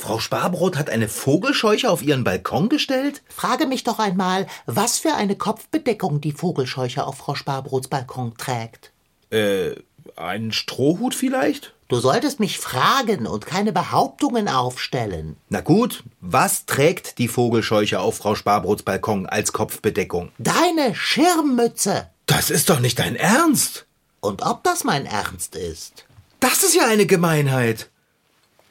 Frau 0.00 0.20
Sparbrot 0.20 0.76
hat 0.76 0.90
eine 0.90 1.08
Vogelscheuche 1.08 1.90
auf 1.90 2.02
ihren 2.02 2.22
Balkon 2.22 2.68
gestellt? 2.68 3.20
Frage 3.28 3.66
mich 3.66 3.82
doch 3.82 3.98
einmal, 3.98 4.46
was 4.64 4.98
für 4.98 5.14
eine 5.14 5.34
Kopfbedeckung 5.34 6.20
die 6.20 6.30
Vogelscheuche 6.30 7.04
auf 7.04 7.16
Frau 7.16 7.34
Sparbrots 7.34 7.88
Balkon 7.88 8.36
trägt. 8.36 8.92
Äh, 9.30 9.72
einen 10.14 10.52
Strohhut 10.52 11.16
vielleicht? 11.16 11.74
Du 11.88 11.98
solltest 11.98 12.38
mich 12.38 12.60
fragen 12.60 13.26
und 13.26 13.44
keine 13.44 13.72
Behauptungen 13.72 14.48
aufstellen. 14.48 15.36
Na 15.48 15.62
gut, 15.62 16.04
was 16.20 16.64
trägt 16.64 17.18
die 17.18 17.26
Vogelscheuche 17.26 17.98
auf 17.98 18.18
Frau 18.18 18.36
Sparbrots 18.36 18.84
Balkon 18.84 19.26
als 19.26 19.52
Kopfbedeckung? 19.52 20.30
Deine 20.38 20.94
Schirmmütze. 20.94 22.08
Das 22.26 22.50
ist 22.50 22.70
doch 22.70 22.78
nicht 22.78 23.00
dein 23.00 23.16
Ernst. 23.16 23.86
Und 24.20 24.42
ob 24.42 24.62
das 24.62 24.84
mein 24.84 25.06
Ernst 25.06 25.56
ist? 25.56 26.04
Das 26.38 26.62
ist 26.62 26.76
ja 26.76 26.86
eine 26.86 27.06
Gemeinheit. 27.06 27.90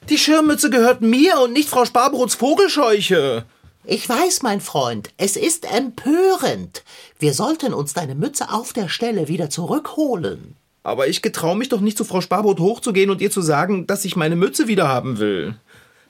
Die 0.10 0.18
Schirmmütze 0.18 0.70
gehört 0.70 1.02
mir 1.02 1.38
und 1.42 1.52
nicht 1.52 1.68
Frau 1.68 1.84
Sparbrots 1.84 2.36
Vogelscheuche. 2.36 3.44
Ich 3.84 4.08
weiß, 4.08 4.42
mein 4.42 4.62
Freund, 4.62 5.10
es 5.18 5.36
ist 5.36 5.70
empörend. 5.70 6.84
Wir 7.20 7.34
sollten 7.34 7.74
uns 7.74 7.94
deine 7.94 8.16
Mütze 8.16 8.50
auf 8.50 8.72
der 8.72 8.88
Stelle 8.88 9.28
wieder 9.28 9.50
zurückholen. 9.50 10.56
Aber 10.84 11.10
ich 11.10 11.22
getrau 11.22 11.56
mich 11.56 11.68
doch 11.68 11.82
nicht 11.82 11.98
zu 11.98 12.06
Frau 12.06 12.22
Sparbrot 12.22 12.62
hochzugehen 12.62 13.10
und 13.10 13.20
ihr 13.20 13.32
zu 13.32 13.42
sagen, 13.42 13.86
dass 13.86 14.06
ich 14.06 14.16
meine 14.16 14.38
Mütze 14.38 14.70
wieder 14.70 14.88
haben 14.88 15.20
will. 15.20 15.56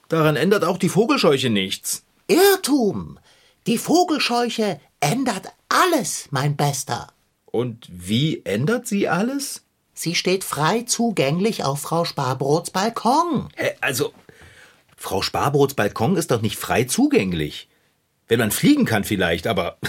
Daran 0.09 0.35
ändert 0.35 0.63
auch 0.63 0.77
die 0.77 0.89
Vogelscheuche 0.89 1.49
nichts. 1.49 2.03
Irrtum. 2.27 3.17
Die 3.65 3.79
Vogelscheuche 3.79 4.79
ändert 4.99 5.47
alles, 5.69 6.27
mein 6.29 6.55
Bester. 6.55 7.07
Und 7.45 7.87
wie 7.89 8.43
ändert 8.45 8.85
sie 8.85 9.07
alles? 9.07 9.63
Sie 9.97 10.13
steht 10.13 10.43
frei 10.43 10.83
zugänglich 10.83 11.63
auf 11.63 11.81
Frau 11.81 12.05
Sparbrots 12.05 12.69
Balkon. 12.69 13.49
Hä, 13.55 13.71
also, 13.81 14.13
Frau 14.95 15.23
Sparbrots 15.23 15.73
Balkon 15.73 16.17
ist 16.17 16.29
doch 16.29 16.43
nicht 16.43 16.59
frei 16.59 16.83
zugänglich. 16.83 17.67
Wenn 18.27 18.37
man 18.37 18.51
fliegen 18.51 18.85
kann 18.85 19.03
vielleicht, 19.03 19.47
aber. 19.47 19.79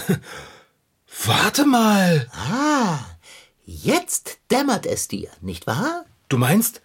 Warte 1.25 1.63
mal. 1.63 2.27
Ah, 2.33 2.97
jetzt 3.65 4.39
dämmert 4.49 4.87
es 4.87 5.07
dir, 5.07 5.29
nicht 5.41 5.67
wahr? 5.67 6.05
Du 6.27 6.39
meinst, 6.39 6.81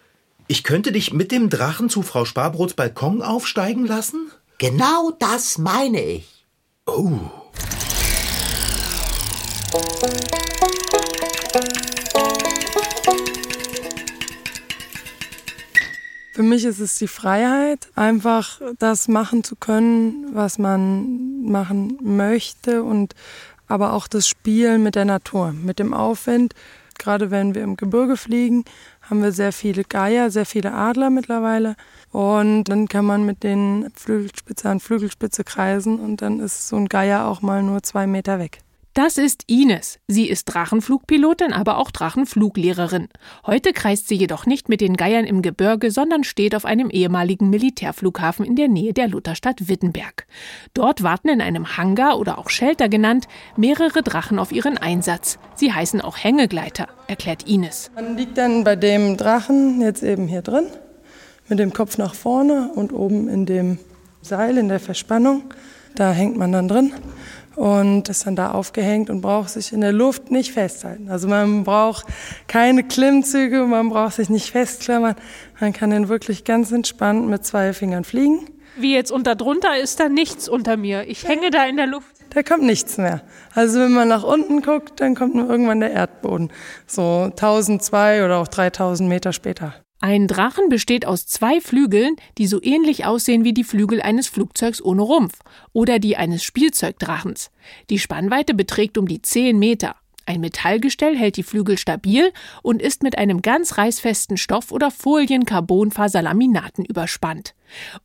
ich 0.47 0.62
könnte 0.62 0.93
dich 0.93 1.14
mit 1.14 1.33
dem 1.33 1.49
Drachen 1.49 1.88
zu 1.88 2.02
Frau 2.02 2.26
Sparbrots 2.26 2.75
Balkon 2.75 3.23
aufsteigen 3.23 3.87
lassen? 3.87 4.31
Genau 4.59 5.12
das 5.19 5.57
meine 5.57 6.02
ich. 6.02 6.47
Oh. 6.85 7.31
Für 16.35 16.43
mich 16.43 16.64
ist 16.64 16.81
es 16.81 16.99
die 16.99 17.07
Freiheit, 17.07 17.87
einfach 17.95 18.61
das 18.81 19.07
machen 19.07 19.45
zu 19.45 19.55
können, 19.55 20.35
was 20.35 20.59
man 20.59 21.45
machen 21.45 21.97
möchte 22.03 22.83
und 22.83 23.14
aber 23.69 23.93
auch 23.93 24.09
das 24.09 24.26
Spielen 24.26 24.83
mit 24.83 24.97
der 24.97 25.05
Natur, 25.05 25.53
mit 25.53 25.79
dem 25.79 25.95
Aufwind. 25.95 26.53
Gerade 26.99 27.31
wenn 27.31 27.55
wir 27.55 27.62
im 27.62 27.76
Gebirge 27.76 28.17
fliegen, 28.17 28.64
haben 29.03 29.23
wir 29.23 29.31
sehr 29.31 29.53
viele 29.53 29.85
Geier, 29.85 30.33
sehr 30.33 30.45
viele 30.45 30.73
Adler 30.73 31.09
mittlerweile. 31.09 31.76
Und 32.11 32.64
dann 32.64 32.88
kann 32.88 33.05
man 33.05 33.25
mit 33.25 33.45
den 33.45 33.93
Flügelspitze 33.95 34.69
an 34.69 34.81
Flügelspitze 34.81 35.45
kreisen 35.45 36.00
und 36.00 36.21
dann 36.21 36.41
ist 36.41 36.67
so 36.67 36.75
ein 36.75 36.88
Geier 36.88 37.26
auch 37.26 37.43
mal 37.43 37.62
nur 37.62 37.85
zwei 37.85 38.09
Meter 38.09 38.41
weg. 38.41 38.63
Das 38.95 39.19
ist 39.19 39.43
Ines. 39.49 39.99
Sie 40.07 40.29
ist 40.29 40.45
Drachenflugpilotin, 40.45 41.53
aber 41.53 41.79
auch 41.79 41.91
Drachenfluglehrerin. 41.91 43.09
Heute 43.45 43.73
kreist 43.73 44.07
sie 44.07 44.15
jedoch 44.15 44.47
nicht 44.47 44.69
mit 44.69 44.81
den 44.81 44.97
Geiern 44.97 45.25
im 45.25 45.43
Gebirge, 45.43 45.91
sondern 45.91 46.23
steht 46.23 46.55
auf 46.55 46.65
einem 46.65 46.91
ehemaligen 46.91 47.51
Militärflughafen 47.51 48.45
in 48.47 48.55
der 48.55 48.69
Nähe 48.69 48.93
der 48.93 49.09
Lutherstadt 49.09 49.69
Wittenberg. 49.69 50.29
Dort 50.75 51.03
warten 51.03 51.29
in 51.29 51.41
einem 51.41 51.77
Hangar 51.77 52.21
oder 52.21 52.39
auch 52.39 52.51
Shelter 52.51 52.89
genannt 52.89 53.27
mehrere 53.57 54.05
Drachen 54.05 54.39
auf 54.39 54.53
ihren 54.53 54.79
Einsatz. 54.79 55.41
Sie 55.57 55.73
heißen 55.73 56.01
auch 56.01 56.17
Hängegleiter, 56.17 56.87
erklärt 57.09 57.49
Ines. 57.49 57.91
Man 57.97 58.17
liegt 58.17 58.39
dann 58.39 58.63
bei 58.63 58.77
dem 58.77 59.17
Drachen 59.17 59.81
jetzt 59.81 60.05
eben 60.05 60.29
hier 60.29 60.43
drin, 60.43 60.67
mit 61.49 61.59
dem 61.59 61.73
Kopf 61.73 61.99
nach 61.99 62.15
vorne 62.15 62.71
und 62.77 62.93
oben 62.93 63.29
in 63.29 63.45
dem 63.45 63.81
Seil, 64.23 64.57
in 64.57 64.69
der 64.69 64.79
Verspannung. 64.79 65.43
Da 65.97 66.13
hängt 66.13 66.37
man 66.37 66.53
dann 66.53 66.69
drin 66.69 66.93
und 67.56 68.08
ist 68.08 68.26
dann 68.26 68.37
da 68.37 68.50
aufgehängt 68.50 69.11
und 69.11 69.20
braucht 69.20 69.50
sich 69.50 69.73
in 69.73 69.80
der 69.80 69.92
Luft 69.92 70.30
nicht 70.30 70.52
festhalten. 70.52 71.08
Also 71.08 71.28
man 71.28 71.64
braucht 71.64 72.06
keine 72.49 72.84
Klimmzüge, 72.84 73.64
man 73.64 73.88
braucht 73.88 74.14
sich 74.14 74.30
nicht 74.30 74.50
festklammern. 74.50 75.14
Man 75.61 75.73
kann 75.73 75.90
dann 75.90 76.08
wirklich 76.08 76.44
ganz 76.44 76.73
entspannt 76.73 77.28
mit 77.28 77.44
zwei 77.44 77.73
Fingern 77.73 78.04
fliegen 78.04 78.46
Wie 78.76 78.94
jetzt 78.94 79.12
unter 79.12 79.37
drunter 79.37 79.78
ist 79.78 80.00
da 80.00 80.08
nichts 80.08 80.49
unter 80.49 80.76
mir. 80.76 81.08
Ich 81.08 81.26
hänge 81.26 81.50
da 81.50 81.64
in 81.66 81.76
der 81.76 81.87
Luft. 81.87 82.08
Da 82.30 82.42
kommt 82.42 82.64
nichts 82.64 82.99
mehr. 82.99 83.23
Also 83.54 83.78
wenn 83.78 83.92
man 83.92 84.08
nach 84.08 84.25
unten 84.25 84.61
guckt, 84.61 85.00
dann 85.00 85.14
kommt 85.14 85.37
nur 85.37 85.49
irgendwann 85.49 85.78
der 85.78 85.92
Erdboden. 85.92 86.50
So 86.87 87.30
1002 87.30 88.25
oder 88.25 88.38
auch 88.38 88.49
3000 88.49 89.08
Meter 89.08 89.32
später. 89.32 89.75
Ein 90.06 90.28
Drachen 90.28 90.68
besteht 90.68 91.06
aus 91.06 91.26
zwei 91.26 91.62
Flügeln, 91.62 92.16
die 92.37 92.46
so 92.46 92.62
ähnlich 92.62 93.06
aussehen 93.06 93.42
wie 93.42 93.54
die 93.54 93.64
Flügel 93.64 94.02
eines 94.02 94.28
Flugzeugs 94.28 94.84
ohne 94.84 95.00
Rumpf 95.00 95.38
oder 95.73 95.99
die 95.99 96.18
eines 96.18 96.44
Spielzeugdrachens. 96.44 97.50
Die 97.88 97.99
Spannweite 97.99 98.52
beträgt 98.52 98.99
um 98.99 99.08
die 99.08 99.23
10 99.23 99.58
Meter. 99.58 99.96
Ein 100.26 100.42
Metallgestell 100.42 101.16
hält 101.16 101.38
die 101.38 101.42
Flügel 101.42 101.78
stabil 101.78 102.34
und 102.62 102.82
ist 102.82 103.02
mit 103.02 103.16
einem 103.16 103.40
ganz 103.40 103.78
reißfesten 103.78 104.37
Stoff 104.37 104.73
oder 104.73 104.90
Folien-Carbonfaserlaminaten 104.90 106.84
überspannt. 106.84 107.54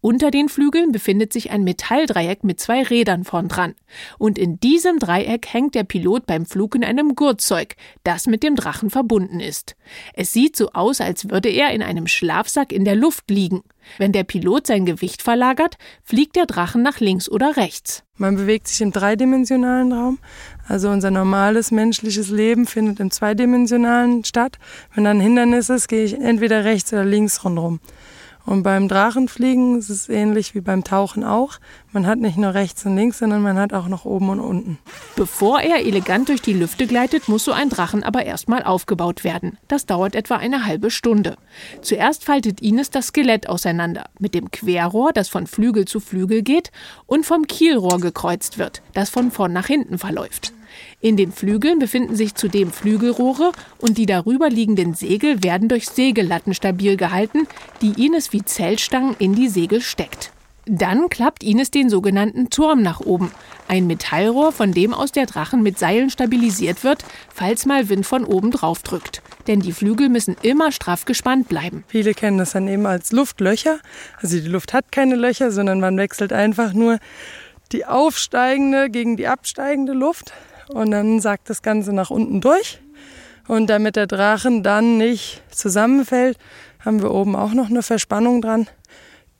Unter 0.01 0.31
den 0.31 0.49
Flügeln 0.49 0.91
befindet 0.91 1.33
sich 1.33 1.51
ein 1.51 1.63
Metalldreieck 1.63 2.43
mit 2.43 2.59
zwei 2.59 2.83
Rädern 2.83 3.23
vorn 3.23 3.47
dran. 3.47 3.75
Und 4.17 4.37
in 4.37 4.59
diesem 4.59 4.99
Dreieck 4.99 5.47
hängt 5.51 5.75
der 5.75 5.83
Pilot 5.83 6.25
beim 6.25 6.45
Flug 6.45 6.75
in 6.75 6.83
einem 6.83 7.15
Gurtzeug, 7.15 7.75
das 8.03 8.27
mit 8.27 8.43
dem 8.43 8.55
Drachen 8.55 8.89
verbunden 8.89 9.39
ist. 9.39 9.75
Es 10.13 10.33
sieht 10.33 10.55
so 10.55 10.71
aus, 10.71 11.01
als 11.01 11.29
würde 11.29 11.49
er 11.49 11.71
in 11.71 11.81
einem 11.81 12.07
Schlafsack 12.07 12.71
in 12.71 12.85
der 12.85 12.95
Luft 12.95 13.29
liegen. 13.29 13.63
Wenn 13.97 14.11
der 14.11 14.23
Pilot 14.23 14.67
sein 14.67 14.85
Gewicht 14.85 15.21
verlagert, 15.21 15.77
fliegt 16.03 16.35
der 16.35 16.45
Drachen 16.45 16.81
nach 16.81 16.99
links 16.99 17.29
oder 17.29 17.57
rechts. 17.57 18.03
Man 18.17 18.35
bewegt 18.35 18.67
sich 18.67 18.81
im 18.81 18.91
dreidimensionalen 18.91 19.93
Raum. 19.93 20.19
Also 20.67 20.89
unser 20.89 21.09
normales 21.09 21.71
menschliches 21.71 22.29
Leben 22.29 22.67
findet 22.67 22.99
im 22.99 23.11
zweidimensionalen 23.11 24.25
statt. 24.25 24.59
Wenn 24.93 25.05
da 25.05 25.11
ein 25.11 25.21
Hindernis 25.21 25.69
ist, 25.69 25.87
gehe 25.87 26.03
ich 26.03 26.19
entweder 26.19 26.65
rechts 26.65 26.91
oder 26.93 27.05
links 27.05 27.43
rundherum. 27.43 27.79
Und 28.45 28.63
beim 28.63 28.87
Drachenfliegen 28.87 29.77
ist 29.77 29.89
es 29.89 30.09
ähnlich 30.09 30.55
wie 30.55 30.61
beim 30.61 30.83
Tauchen 30.83 31.23
auch. 31.23 31.59
Man 31.91 32.07
hat 32.07 32.19
nicht 32.19 32.37
nur 32.37 32.53
rechts 32.53 32.85
und 32.85 32.95
links, 32.95 33.19
sondern 33.19 33.41
man 33.41 33.57
hat 33.57 33.73
auch 33.73 33.87
noch 33.87 34.05
oben 34.05 34.29
und 34.29 34.39
unten. 34.39 34.79
Bevor 35.15 35.61
er 35.61 35.85
elegant 35.85 36.29
durch 36.29 36.41
die 36.41 36.53
Lüfte 36.53 36.87
gleitet, 36.87 37.27
muss 37.27 37.43
so 37.43 37.51
ein 37.51 37.69
Drachen 37.69 38.03
aber 38.03 38.25
erstmal 38.25 38.63
aufgebaut 38.63 39.23
werden. 39.23 39.57
Das 39.67 39.85
dauert 39.85 40.15
etwa 40.15 40.37
eine 40.37 40.65
halbe 40.65 40.89
Stunde. 40.89 41.37
Zuerst 41.81 42.25
faltet 42.25 42.61
Ines 42.61 42.89
das 42.89 43.07
Skelett 43.07 43.47
auseinander, 43.47 44.05
mit 44.19 44.33
dem 44.33 44.49
Querrohr, 44.51 45.13
das 45.13 45.29
von 45.29 45.45
Flügel 45.45 45.85
zu 45.85 45.99
Flügel 45.99 46.41
geht, 46.41 46.71
und 47.05 47.25
vom 47.25 47.45
Kielrohr 47.45 47.99
gekreuzt 47.99 48.57
wird, 48.57 48.81
das 48.93 49.09
von 49.09 49.31
vorn 49.31 49.53
nach 49.53 49.67
hinten 49.67 49.97
verläuft. 49.97 50.53
In 51.01 51.17
den 51.17 51.31
Flügeln 51.31 51.79
befinden 51.79 52.15
sich 52.15 52.35
zudem 52.35 52.71
Flügelrohre 52.71 53.51
und 53.79 53.97
die 53.97 54.05
darüber 54.05 54.49
liegenden 54.49 54.93
Segel 54.93 55.43
werden 55.43 55.69
durch 55.69 55.87
Segellatten 55.87 56.53
stabil 56.53 56.97
gehalten, 56.97 57.47
die 57.81 58.05
Ines 58.05 58.33
wie 58.33 58.43
Zellstangen 58.43 59.15
in 59.19 59.33
die 59.33 59.49
Segel 59.49 59.81
steckt. 59.81 60.31
Dann 60.71 61.09
klappt 61.09 61.43
Ines 61.43 61.71
den 61.71 61.89
sogenannten 61.89 62.51
Turm 62.51 62.83
nach 62.83 62.99
oben, 62.99 63.31
ein 63.67 63.87
Metallrohr, 63.87 64.51
von 64.51 64.71
dem 64.71 64.93
aus 64.93 65.11
der 65.11 65.25
Drachen 65.25 65.63
mit 65.63 65.79
Seilen 65.79 66.11
stabilisiert 66.11 66.83
wird, 66.83 67.03
falls 67.33 67.65
mal 67.65 67.89
Wind 67.89 68.05
von 68.05 68.23
oben 68.23 68.51
drauf 68.51 68.83
drückt. 68.83 69.23
Denn 69.47 69.61
die 69.61 69.71
Flügel 69.71 70.09
müssen 70.09 70.35
immer 70.43 70.71
straff 70.71 71.05
gespannt 71.05 71.49
bleiben. 71.49 71.85
Viele 71.87 72.13
kennen 72.13 72.37
das 72.37 72.51
dann 72.51 72.67
eben 72.67 72.85
als 72.85 73.11
Luftlöcher. 73.11 73.79
Also 74.21 74.39
die 74.39 74.47
Luft 74.47 74.73
hat 74.73 74.91
keine 74.91 75.15
Löcher, 75.15 75.51
sondern 75.51 75.79
man 75.79 75.97
wechselt 75.97 76.31
einfach 76.31 76.73
nur 76.73 76.99
die 77.71 77.87
aufsteigende 77.87 78.91
gegen 78.91 79.17
die 79.17 79.27
absteigende 79.27 79.93
Luft 79.93 80.33
und 80.69 80.91
dann 80.91 81.19
sagt 81.19 81.49
das 81.49 81.61
Ganze 81.61 81.93
nach 81.93 82.09
unten 82.09 82.41
durch. 82.41 82.79
Und 83.47 83.69
damit 83.69 83.95
der 83.95 84.07
Drachen 84.07 84.63
dann 84.63 84.97
nicht 84.97 85.41
zusammenfällt, 85.51 86.37
haben 86.79 87.01
wir 87.01 87.11
oben 87.11 87.35
auch 87.35 87.53
noch 87.53 87.69
eine 87.69 87.81
Verspannung 87.81 88.41
dran, 88.41 88.67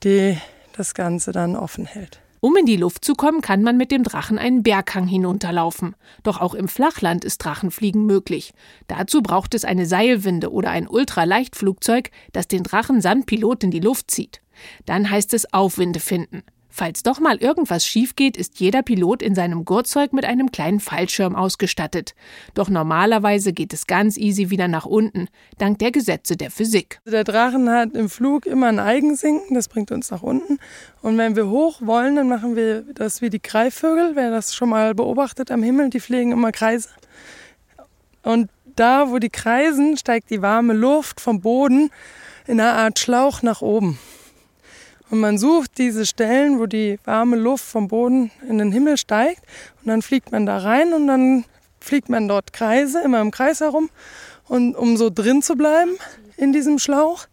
die 0.04 0.38
das 0.76 0.94
Ganze 0.94 1.32
dann 1.32 1.56
offen 1.56 1.86
hält. 1.86 2.20
Um 2.42 2.56
in 2.56 2.66
die 2.66 2.78
Luft 2.78 3.04
zu 3.04 3.16
kommen, 3.16 3.42
kann 3.42 3.64
man 3.64 3.76
mit 3.76 3.92
dem 3.92 4.04
Drachen 4.04 4.40
einen 4.40 4.64
Berghang 4.64 5.08
hinunterlaufen. 5.08 5.96
Doch 6.24 6.40
auch 6.40 6.54
im 6.54 6.70
Flachland 6.70 7.26
ist 7.26 7.40
Drachenfliegen 7.40 8.06
möglich. 8.06 8.54
Dazu 8.88 9.22
braucht 9.22 9.54
es 9.54 9.66
eine 9.66 9.86
Seilwinde 9.86 10.52
oder 10.52 10.70
ein 10.70 10.88
Ultraleichtflugzeug, 10.88 12.12
das 12.32 12.48
den 12.48 12.64
Drachen 12.64 13.02
samt 13.02 13.26
Pilot 13.26 13.66
in 13.66 13.72
die 13.72 13.82
Luft 13.82 14.10
zieht. 14.10 14.42
Dann 14.86 15.10
heißt 15.10 15.34
es 15.34 15.54
Aufwinde 15.54 16.00
finden. 16.00 16.44
Falls 16.80 17.04
doch 17.04 17.20
mal 17.20 17.36
irgendwas 17.36 17.86
schief 17.86 18.16
geht, 18.16 18.38
ist 18.38 18.62
jeder 18.62 18.84
Pilot 18.84 19.22
in 19.22 19.36
seinem 19.36 19.66
Gurtzeug 19.66 20.14
mit 20.14 20.24
einem 20.24 20.50
kleinen 20.50 20.80
Fallschirm 20.80 21.36
ausgestattet. 21.36 22.16
Doch 22.54 22.70
normalerweise 22.70 23.52
geht 23.52 23.74
es 23.74 23.86
ganz 23.86 24.16
easy 24.16 24.50
wieder 24.50 24.70
nach 24.70 24.86
unten, 24.86 25.28
dank 25.58 25.80
der 25.80 25.92
Gesetze 25.92 26.38
der 26.38 26.50
Physik. 26.50 27.02
Der 27.06 27.26
Drachen 27.26 27.70
hat 27.70 27.96
im 27.96 28.08
Flug 28.08 28.46
immer 28.46 28.68
ein 28.68 28.80
Eigensinken, 28.80 29.56
das 29.56 29.68
bringt 29.68 29.92
uns 29.92 30.10
nach 30.10 30.24
unten. 30.24 30.58
Und 31.02 31.18
wenn 31.18 31.36
wir 31.36 31.50
hoch 31.50 31.82
wollen, 31.82 32.16
dann 32.16 32.30
machen 32.30 32.56
wir 32.56 32.86
das 32.94 33.22
wie 33.22 33.30
die 33.30 33.42
Greifvögel. 33.42 34.12
Wer 34.14 34.32
das 34.32 34.56
schon 34.56 34.70
mal 34.70 34.96
beobachtet 34.96 35.52
am 35.52 35.62
Himmel, 35.62 35.90
die 35.90 36.00
fliegen 36.00 36.32
immer 36.32 36.54
Kreise. 36.54 36.88
Und 38.24 38.50
da, 38.78 39.12
wo 39.12 39.20
die 39.20 39.30
kreisen, 39.30 39.98
steigt 39.98 40.30
die 40.30 40.42
warme 40.42 40.72
Luft 40.72 41.20
vom 41.20 41.42
Boden 41.42 41.90
in 42.48 42.62
einer 42.62 42.76
Art 42.76 43.00
Schlauch 43.00 43.42
nach 43.42 43.62
oben. 43.62 44.00
Und 45.10 45.20
man 45.20 45.38
sucht 45.38 45.78
diese 45.78 46.06
Stellen, 46.06 46.60
wo 46.60 46.66
die 46.66 47.00
warme 47.04 47.36
Luft 47.36 47.66
vom 47.66 47.88
Boden 47.88 48.32
in 48.48 48.60
den 48.60 48.72
Himmel 48.72 48.98
steigt. 48.98 49.42
Und 49.82 49.88
dann 49.88 50.02
fliegt 50.02 50.32
man 50.32 50.46
da 50.46 50.58
rein 50.58 50.94
und 50.94 51.08
dann 51.08 51.46
fliegt 51.80 52.10
man 52.10 52.28
dort 52.28 52.54
Kreise, 52.54 53.02
immer 53.02 53.22
im 53.22 53.32
Kreis 53.32 53.62
herum. 53.62 53.90
Und 54.48 54.76
um 54.76 54.98
so 54.98 55.10
drin 55.10 55.42
zu 55.42 55.56
bleiben 55.56 55.92
in 56.38 56.54
diesem 56.54 56.80
Schlauch 56.80 57.28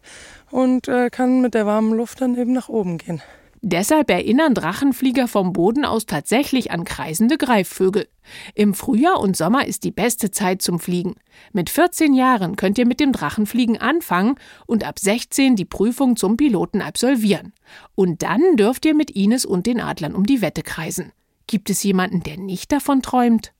und 0.50 0.88
äh, 0.88 1.10
kann 1.10 1.40
mit 1.40 1.54
der 1.54 1.66
warmen 1.66 1.92
Luft 1.92 2.20
dann 2.20 2.36
eben 2.36 2.52
nach 2.52 2.68
oben 2.68 2.98
gehen. 2.98 3.22
Deshalb 3.68 4.10
erinnern 4.10 4.54
Drachenflieger 4.54 5.26
vom 5.26 5.52
Boden 5.52 5.84
aus 5.84 6.06
tatsächlich 6.06 6.70
an 6.70 6.84
kreisende 6.84 7.36
Greifvögel. 7.36 8.06
Im 8.54 8.74
Frühjahr 8.74 9.18
und 9.18 9.36
Sommer 9.36 9.66
ist 9.66 9.82
die 9.82 9.90
beste 9.90 10.30
Zeit 10.30 10.62
zum 10.62 10.78
Fliegen. 10.78 11.16
Mit 11.52 11.68
14 11.68 12.14
Jahren 12.14 12.54
könnt 12.54 12.78
ihr 12.78 12.86
mit 12.86 13.00
dem 13.00 13.10
Drachenfliegen 13.10 13.76
anfangen 13.76 14.36
und 14.66 14.86
ab 14.86 15.00
16 15.00 15.56
die 15.56 15.64
Prüfung 15.64 16.14
zum 16.14 16.36
Piloten 16.36 16.80
absolvieren. 16.80 17.54
Und 17.96 18.22
dann 18.22 18.56
dürft 18.56 18.84
ihr 18.84 18.94
mit 18.94 19.10
Ines 19.10 19.44
und 19.44 19.66
den 19.66 19.80
Adlern 19.80 20.14
um 20.14 20.26
die 20.26 20.42
Wette 20.42 20.62
kreisen. 20.62 21.10
Gibt 21.48 21.68
es 21.68 21.82
jemanden, 21.82 22.22
der 22.22 22.36
nicht 22.36 22.70
davon 22.70 23.02
träumt? 23.02 23.52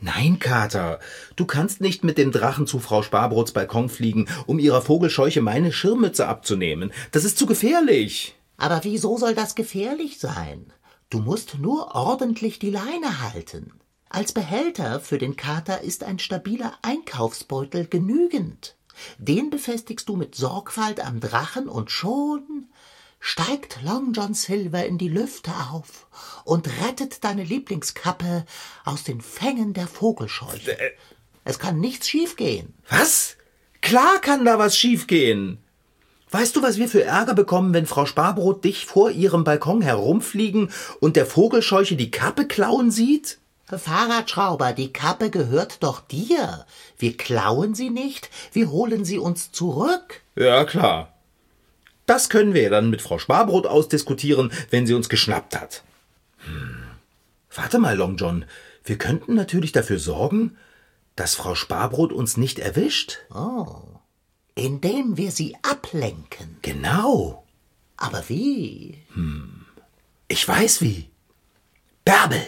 Nein, 0.00 0.38
Kater, 0.38 1.00
du 1.36 1.44
kannst 1.44 1.82
nicht 1.82 2.02
mit 2.02 2.16
dem 2.16 2.32
Drachen 2.32 2.66
zu 2.66 2.78
Frau 2.78 3.02
Sparbrots 3.02 3.52
Balkon 3.52 3.90
fliegen, 3.90 4.26
um 4.46 4.58
ihrer 4.58 4.80
Vogelscheuche 4.80 5.42
meine 5.42 5.70
Schirmmütze 5.70 6.26
abzunehmen. 6.26 6.92
Das 7.12 7.24
ist 7.24 7.36
zu 7.36 7.44
gefährlich. 7.44 8.39
Aber 8.60 8.84
wieso 8.84 9.16
soll 9.16 9.34
das 9.34 9.54
gefährlich 9.54 10.18
sein? 10.20 10.70
Du 11.08 11.18
musst 11.18 11.58
nur 11.58 11.94
ordentlich 11.94 12.58
die 12.58 12.68
Leine 12.68 13.22
halten. 13.22 13.72
Als 14.10 14.32
Behälter 14.32 15.00
für 15.00 15.16
den 15.16 15.36
Kater 15.36 15.80
ist 15.80 16.04
ein 16.04 16.18
stabiler 16.18 16.74
Einkaufsbeutel 16.82 17.86
genügend. 17.86 18.76
Den 19.16 19.48
befestigst 19.48 20.10
du 20.10 20.16
mit 20.16 20.34
Sorgfalt 20.34 21.00
am 21.00 21.20
Drachen 21.20 21.70
und 21.70 21.90
schon 21.90 22.68
steigt 23.18 23.78
Long 23.82 24.12
John 24.12 24.34
Silver 24.34 24.84
in 24.84 24.98
die 24.98 25.08
Lüfte 25.08 25.52
auf 25.72 26.06
und 26.44 26.68
rettet 26.82 27.24
deine 27.24 27.44
Lieblingskappe 27.44 28.44
aus 28.84 29.04
den 29.04 29.22
Fängen 29.22 29.72
der 29.72 29.86
Vogelscheuche. 29.86 30.78
Äh. 30.78 30.90
Es 31.44 31.58
kann 31.58 31.80
nichts 31.80 32.10
schiefgehen. 32.10 32.74
Was? 32.90 33.38
Klar 33.80 34.20
kann 34.20 34.44
da 34.44 34.58
was 34.58 34.76
schiefgehen. 34.76 35.64
Weißt 36.30 36.54
du, 36.54 36.62
was 36.62 36.78
wir 36.78 36.88
für 36.88 37.02
Ärger 37.02 37.34
bekommen, 37.34 37.74
wenn 37.74 37.86
Frau 37.86 38.06
Sparbrot 38.06 38.64
dich 38.64 38.86
vor 38.86 39.10
ihrem 39.10 39.42
Balkon 39.42 39.82
herumfliegen 39.82 40.70
und 41.00 41.16
der 41.16 41.26
Vogelscheuche 41.26 41.96
die 41.96 42.10
Kappe 42.10 42.46
klauen 42.46 42.90
sieht? 42.90 43.38
Fahrradschrauber, 43.66 44.72
die 44.72 44.92
Kappe 44.92 45.30
gehört 45.30 45.82
doch 45.82 46.00
dir. 46.00 46.66
Wir 46.98 47.16
klauen 47.16 47.74
sie 47.74 47.90
nicht, 47.90 48.30
wir 48.52 48.70
holen 48.70 49.04
sie 49.04 49.18
uns 49.18 49.52
zurück. 49.52 50.22
Ja, 50.36 50.64
klar. 50.64 51.14
Das 52.06 52.28
können 52.28 52.54
wir 52.54 52.70
dann 52.70 52.90
mit 52.90 53.02
Frau 53.02 53.18
Sparbrot 53.18 53.66
ausdiskutieren, 53.66 54.52
wenn 54.70 54.86
sie 54.86 54.94
uns 54.94 55.08
geschnappt 55.08 55.60
hat. 55.60 55.82
Hm. 56.38 56.76
Warte 57.54 57.78
mal, 57.78 57.96
Long 57.96 58.16
John. 58.16 58.44
Wir 58.84 58.98
könnten 58.98 59.34
natürlich 59.34 59.72
dafür 59.72 59.98
sorgen, 59.98 60.56
dass 61.14 61.34
Frau 61.34 61.54
Sparbrot 61.54 62.12
uns 62.12 62.36
nicht 62.36 62.58
erwischt. 62.58 63.18
Oh 63.32 63.89
indem 64.60 65.16
wir 65.16 65.30
sie 65.30 65.56
ablenken. 65.62 66.58
Genau. 66.60 67.44
Aber 67.96 68.28
wie? 68.28 68.98
Hm. 69.14 69.64
Ich 70.28 70.46
weiß 70.46 70.82
wie. 70.82 71.08
Bärbel. 72.04 72.42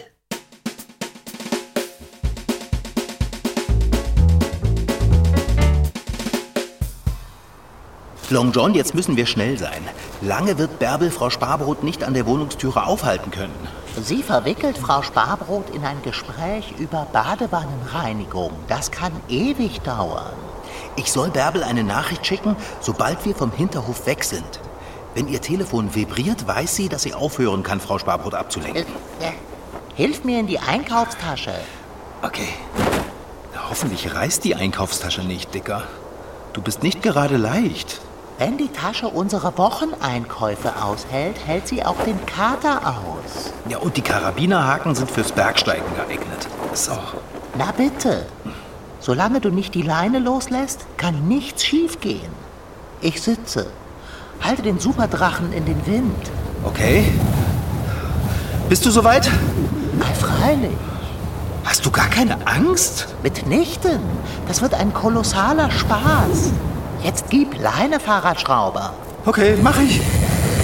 Long 8.29 8.51
John, 8.51 8.73
jetzt 8.73 8.95
müssen 8.95 9.15
wir 9.15 9.25
schnell 9.25 9.57
sein. 9.57 9.81
Lange 10.21 10.57
wird 10.57 10.79
Bärbel 10.79 11.11
Frau 11.11 11.29
Sparbrot 11.29 11.83
nicht 11.83 12.03
an 12.03 12.13
der 12.13 12.25
Wohnungstüre 12.25 12.85
aufhalten 12.85 13.31
können. 13.31 13.67
Sie 14.01 14.23
verwickelt 14.23 14.77
Frau 14.77 15.01
Sparbrot 15.01 15.69
in 15.75 15.83
ein 15.83 16.01
Gespräch 16.03 16.73
über 16.79 17.07
Badewannenreinigung. 17.11 18.51
Das 18.67 18.89
kann 18.91 19.13
ewig 19.29 19.81
dauern. 19.81 20.42
Ich 20.95 21.11
soll 21.11 21.29
Bärbel 21.29 21.63
eine 21.63 21.83
Nachricht 21.83 22.25
schicken, 22.25 22.55
sobald 22.81 23.25
wir 23.25 23.35
vom 23.35 23.51
Hinterhof 23.51 24.05
weg 24.05 24.23
sind. 24.23 24.59
Wenn 25.15 25.27
Ihr 25.27 25.41
Telefon 25.41 25.93
vibriert, 25.93 26.47
weiß 26.47 26.75
sie, 26.75 26.89
dass 26.89 27.03
sie 27.03 27.13
aufhören 27.13 27.63
kann, 27.63 27.79
Frau 27.79 27.99
Sparbrot 27.99 28.33
abzulenken. 28.33 28.85
Hilf 29.95 30.23
mir 30.23 30.39
in 30.39 30.47
die 30.47 30.57
Einkaufstasche. 30.59 31.53
Okay. 32.23 32.47
Hoffentlich 33.69 34.13
reißt 34.15 34.43
die 34.43 34.55
Einkaufstasche 34.55 35.21
nicht, 35.21 35.53
Dicker. 35.53 35.83
Du 36.53 36.61
bist 36.61 36.81
nicht 36.81 37.03
gerade 37.03 37.37
leicht. 37.37 38.01
Wenn 38.39 38.57
die 38.57 38.69
Tasche 38.69 39.07
unsere 39.07 39.55
Wocheneinkäufe 39.57 40.81
aushält, 40.81 41.37
hält 41.45 41.67
sie 41.67 41.85
auch 41.85 41.95
den 42.03 42.25
Kater 42.25 42.81
aus. 42.87 43.53
Ja, 43.69 43.77
und 43.77 43.95
die 43.95 44.01
Karabinerhaken 44.01 44.95
sind 44.95 45.11
fürs 45.11 45.31
Bergsteigen 45.31 45.85
geeignet. 45.95 46.47
So. 46.73 46.97
Na 47.55 47.71
bitte. 47.71 48.25
Solange 49.05 49.41
du 49.41 49.49
nicht 49.49 49.75
die 49.75 49.81
Leine 49.81 50.19
loslässt, 50.19 50.85
kann 50.95 51.27
nichts 51.27 51.65
schiefgehen. 51.65 52.31
Ich 53.01 53.21
sitze. 53.21 53.67
Halte 54.39 54.61
den 54.61 54.79
Superdrachen 54.79 55.51
in 55.51 55.65
den 55.65 55.85
Wind. 55.85 56.31
Okay. 56.63 57.11
Bist 58.69 58.85
du 58.85 58.91
soweit? 58.91 59.29
Na, 59.99 60.05
freilich. 60.05 60.77
Hast 61.65 61.85
du 61.85 61.91
gar 61.91 62.07
keine 62.07 62.47
Angst? 62.47 63.09
Mitnichten. 63.23 63.99
Das 64.47 64.61
wird 64.61 64.73
ein 64.73 64.93
kolossaler 64.93 65.69
Spaß. 65.69 66.51
Jetzt 67.03 67.25
gib 67.29 67.61
Leine, 67.61 67.99
Fahrradschrauber. 67.99 68.93
Okay, 69.25 69.57
mach 69.61 69.81
ich. 69.81 69.99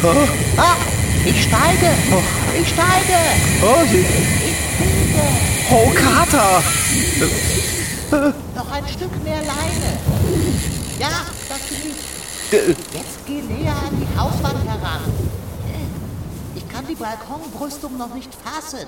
Oh. 0.01 0.15
Ah, 0.55 0.77
ich 1.25 1.43
steige. 1.43 1.91
Oh. 2.13 2.23
Ich 2.57 2.69
steige. 2.69 3.19
Oh, 3.61 3.83
je. 3.91 3.99
Ich 3.99 4.55
fliege. 4.77 5.27
Oh, 5.71 5.91
Kater. 5.93 6.63
Noch 8.11 8.71
ein 8.71 8.87
Stück 8.87 9.23
mehr 9.23 9.37
Leine. 9.37 9.99
Ja, 10.97 11.09
das 11.47 11.59
genügt. 11.69 11.99
Jetzt 12.91 13.25
geh 13.27 13.41
näher 13.43 13.71
an 13.71 13.95
die 14.01 14.19
Hauswand 14.19 14.67
heran. 14.67 15.01
Ich 16.55 16.67
kann 16.67 16.87
die 16.87 16.95
Balkonbrüstung 16.95 17.97
noch 17.97 18.11
nicht 18.15 18.31
fassen. 18.33 18.87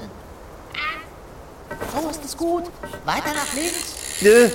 So 1.94 2.10
ist 2.10 2.26
es 2.26 2.36
gut. 2.36 2.64
Weiter 3.06 3.34
nach 3.36 3.54
links. 3.54 4.24
Äh, 4.24 4.50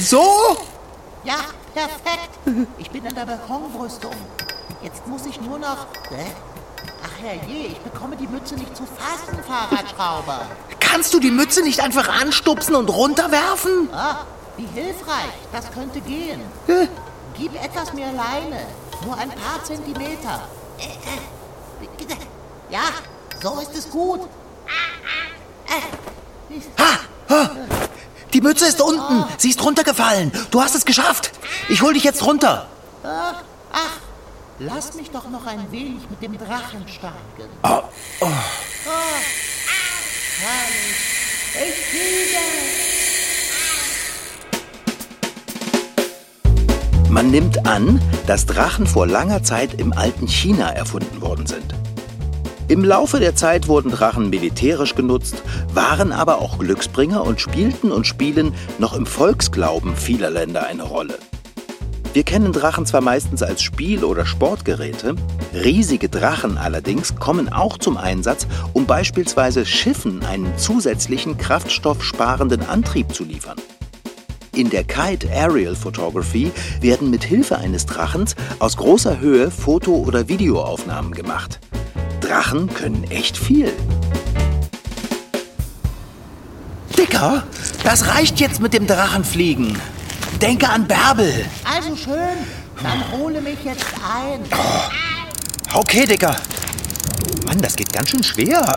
so? 0.00 0.58
Ja, 1.24 1.38
perfekt. 1.74 2.68
Ich 2.78 2.90
bin 2.90 3.04
in 3.04 3.14
der 3.14 3.26
Balkonbrüstung. 3.26 4.14
Jetzt 4.82 5.06
muss 5.08 5.26
ich 5.26 5.40
nur 5.40 5.58
noch... 5.58 5.86
Ach 7.14 7.22
herrje, 7.22 7.66
ich 7.68 7.78
bekomme 7.78 8.16
die 8.16 8.26
Mütze 8.26 8.54
nicht 8.54 8.76
zu 8.76 8.84
fassen, 8.84 9.38
Fahrradschrauber. 9.46 10.46
Kannst 10.80 11.14
du 11.14 11.20
die 11.20 11.30
Mütze 11.30 11.62
nicht 11.62 11.80
einfach 11.80 12.08
anstupsen 12.08 12.74
und 12.74 12.88
runterwerfen? 12.88 13.88
Ah, 13.92 14.24
wie 14.56 14.66
hilfreich. 14.66 15.32
Das 15.52 15.70
könnte 15.70 16.00
gehen. 16.00 16.40
Äh? 16.66 16.86
Gib 17.36 17.54
etwas 17.62 17.92
mehr 17.92 18.12
Leine. 18.12 18.66
Nur 19.04 19.16
ein 19.16 19.28
paar 19.30 19.62
Zentimeter. 19.64 20.42
Ja, 22.70 22.80
so 23.42 23.60
ist 23.60 23.76
es 23.76 23.90
gut. 23.90 24.20
Ha, 26.78 26.98
ha. 27.28 27.50
Die 28.32 28.40
Mütze 28.40 28.66
ist 28.66 28.80
unten. 28.80 29.24
Sie 29.38 29.50
ist 29.50 29.62
runtergefallen. 29.62 30.32
Du 30.50 30.60
hast 30.60 30.74
es 30.74 30.84
geschafft. 30.84 31.32
Ich 31.68 31.82
hol 31.82 31.94
dich 31.94 32.04
jetzt 32.04 32.24
runter. 32.24 32.66
Ach, 33.04 33.42
lass 34.58 34.94
mich 34.94 35.10
doch 35.10 35.28
noch 35.30 35.46
ein 35.46 35.70
wenig 35.70 36.08
mit 36.10 36.22
dem 36.22 36.38
Drachen 36.38 36.86
steigen. 36.88 37.14
Oh, 37.62 37.82
oh. 38.20 38.26
Oh, 38.26 38.30
herrlich. 40.40 41.14
Ich 41.54 41.74
fliege. 41.86 42.38
Man 47.10 47.30
nimmt 47.30 47.66
an, 47.66 48.00
dass 48.26 48.46
Drachen 48.46 48.86
vor 48.86 49.06
langer 49.06 49.42
Zeit 49.44 49.74
im 49.80 49.92
alten 49.92 50.26
China 50.26 50.70
erfunden 50.70 51.20
worden 51.20 51.46
sind. 51.46 51.74
Im 52.66 52.82
Laufe 52.82 53.20
der 53.20 53.36
Zeit 53.36 53.68
wurden 53.68 53.90
Drachen 53.90 54.30
militärisch 54.30 54.94
genutzt, 54.94 55.36
waren 55.72 56.12
aber 56.12 56.38
auch 56.38 56.58
Glücksbringer 56.58 57.22
und 57.22 57.40
spielten 57.40 57.92
und 57.92 58.06
spielen 58.06 58.54
noch 58.78 58.94
im 58.94 59.06
Volksglauben 59.06 59.96
vieler 59.96 60.30
Länder 60.30 60.66
eine 60.66 60.82
Rolle. 60.82 61.18
Wir 62.14 62.22
kennen 62.22 62.52
Drachen 62.52 62.86
zwar 62.86 63.00
meistens 63.00 63.42
als 63.42 63.60
Spiel- 63.60 64.04
oder 64.04 64.24
Sportgeräte, 64.24 65.16
riesige 65.52 66.08
Drachen 66.08 66.58
allerdings 66.58 67.16
kommen 67.16 67.52
auch 67.52 67.76
zum 67.76 67.96
Einsatz, 67.96 68.46
um 68.72 68.86
beispielsweise 68.86 69.66
Schiffen 69.66 70.24
einen 70.24 70.56
zusätzlichen 70.56 71.36
kraftstoffsparenden 71.38 72.68
Antrieb 72.68 73.12
zu 73.12 73.24
liefern. 73.24 73.56
In 74.54 74.70
der 74.70 74.84
Kite 74.84 75.28
Aerial 75.28 75.74
Photography 75.74 76.52
werden 76.80 77.10
mit 77.10 77.24
Hilfe 77.24 77.58
eines 77.58 77.84
Drachens 77.84 78.36
aus 78.60 78.76
großer 78.76 79.18
Höhe 79.18 79.50
Foto- 79.50 79.96
oder 79.96 80.28
Videoaufnahmen 80.28 81.14
gemacht. 81.14 81.58
Drachen 82.20 82.72
können 82.72 83.02
echt 83.10 83.36
viel. 83.36 83.72
Dicker, 86.96 87.42
das 87.82 88.06
reicht 88.06 88.38
jetzt 88.38 88.60
mit 88.60 88.72
dem 88.72 88.86
Drachenfliegen. 88.86 89.76
Denke 90.40 90.68
an 90.68 90.86
Bärbel. 90.86 91.46
Also 91.64 91.96
schön, 91.96 92.36
dann 92.82 93.02
hole 93.12 93.40
mich 93.40 93.58
jetzt 93.64 93.86
ein. 94.04 94.40
Okay, 95.72 96.06
Dicker. 96.06 96.36
Mann, 97.46 97.60
das 97.60 97.76
geht 97.76 97.92
ganz 97.92 98.10
schön 98.10 98.22
schwer. 98.22 98.74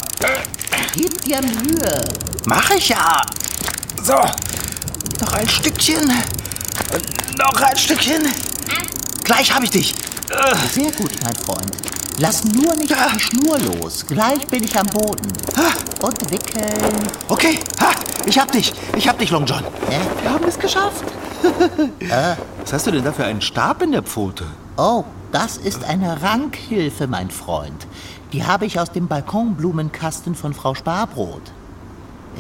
Gib 0.93 1.21
dir 1.23 1.41
Mühe. 1.41 2.01
Mach 2.45 2.69
ich 2.71 2.89
ja. 2.89 3.21
So, 4.03 4.13
noch 5.21 5.33
ein 5.33 5.47
Stückchen. 5.49 6.11
Noch 7.37 7.61
ein 7.61 7.77
Stückchen. 7.77 8.27
Gleich 9.23 9.53
habe 9.53 9.65
ich 9.65 9.71
dich. 9.71 9.95
Sehr 10.73 10.91
gut, 10.91 11.11
mein 11.23 11.35
Freund. 11.35 11.71
Lass 12.19 12.43
nur 12.45 12.75
nicht 12.75 12.89
die 13.15 13.19
Schnur 13.19 13.59
los. 13.59 14.05
Gleich 14.07 14.47
bin 14.47 14.63
ich 14.63 14.77
am 14.77 14.87
Boden. 14.87 15.31
Und 16.01 16.31
wickeln. 16.31 17.07
Okay, 17.27 17.59
ha, 17.79 17.91
ich 18.25 18.39
hab 18.39 18.51
dich. 18.51 18.73
Ich 18.95 19.07
hab 19.07 19.19
dich, 19.19 19.29
Long 19.29 19.45
John. 19.45 19.63
Äh, 19.89 20.23
Wir 20.23 20.31
haben 20.31 20.45
es 20.47 20.57
geschafft. 20.57 21.03
Was 22.61 22.73
hast 22.73 22.87
du 22.87 22.91
denn 22.91 23.03
da 23.03 23.11
für 23.11 23.25
einen 23.25 23.41
Stab 23.41 23.81
in 23.81 23.91
der 23.91 24.03
Pfote? 24.03 24.45
Oh, 24.77 25.03
das 25.31 25.57
ist 25.57 25.83
eine 25.83 26.21
Rankhilfe, 26.21 27.07
mein 27.07 27.29
Freund. 27.29 27.87
Die 28.33 28.45
habe 28.45 28.65
ich 28.65 28.79
aus 28.79 28.91
dem 28.91 29.07
Balkonblumenkasten 29.07 30.35
von 30.35 30.53
Frau 30.53 30.75
Sparbrot. 30.75 31.41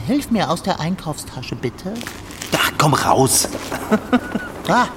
Hilf 0.05 0.31
mir 0.31 0.49
aus 0.49 0.63
der 0.63 0.79
Einkaufstasche, 0.79 1.55
bitte. 1.55 1.93
Ach, 2.55 2.71
komm 2.77 2.93
raus. 2.93 3.47
Ah, 4.69 4.89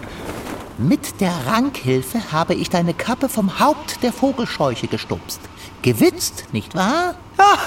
mit 0.79 1.21
der 1.21 1.33
Rankhilfe 1.47 2.33
habe 2.33 2.55
ich 2.55 2.71
deine 2.71 2.93
Kappe 2.93 3.29
vom 3.29 3.61
Haupt 3.61 4.03
der 4.03 4.13
Vogelscheuche 4.13 4.89
gestupst. 4.89 5.39
Gewitzt, 5.83 6.47
nicht 6.53 6.75
wahr? 6.75 7.15
Ja. 7.39 7.59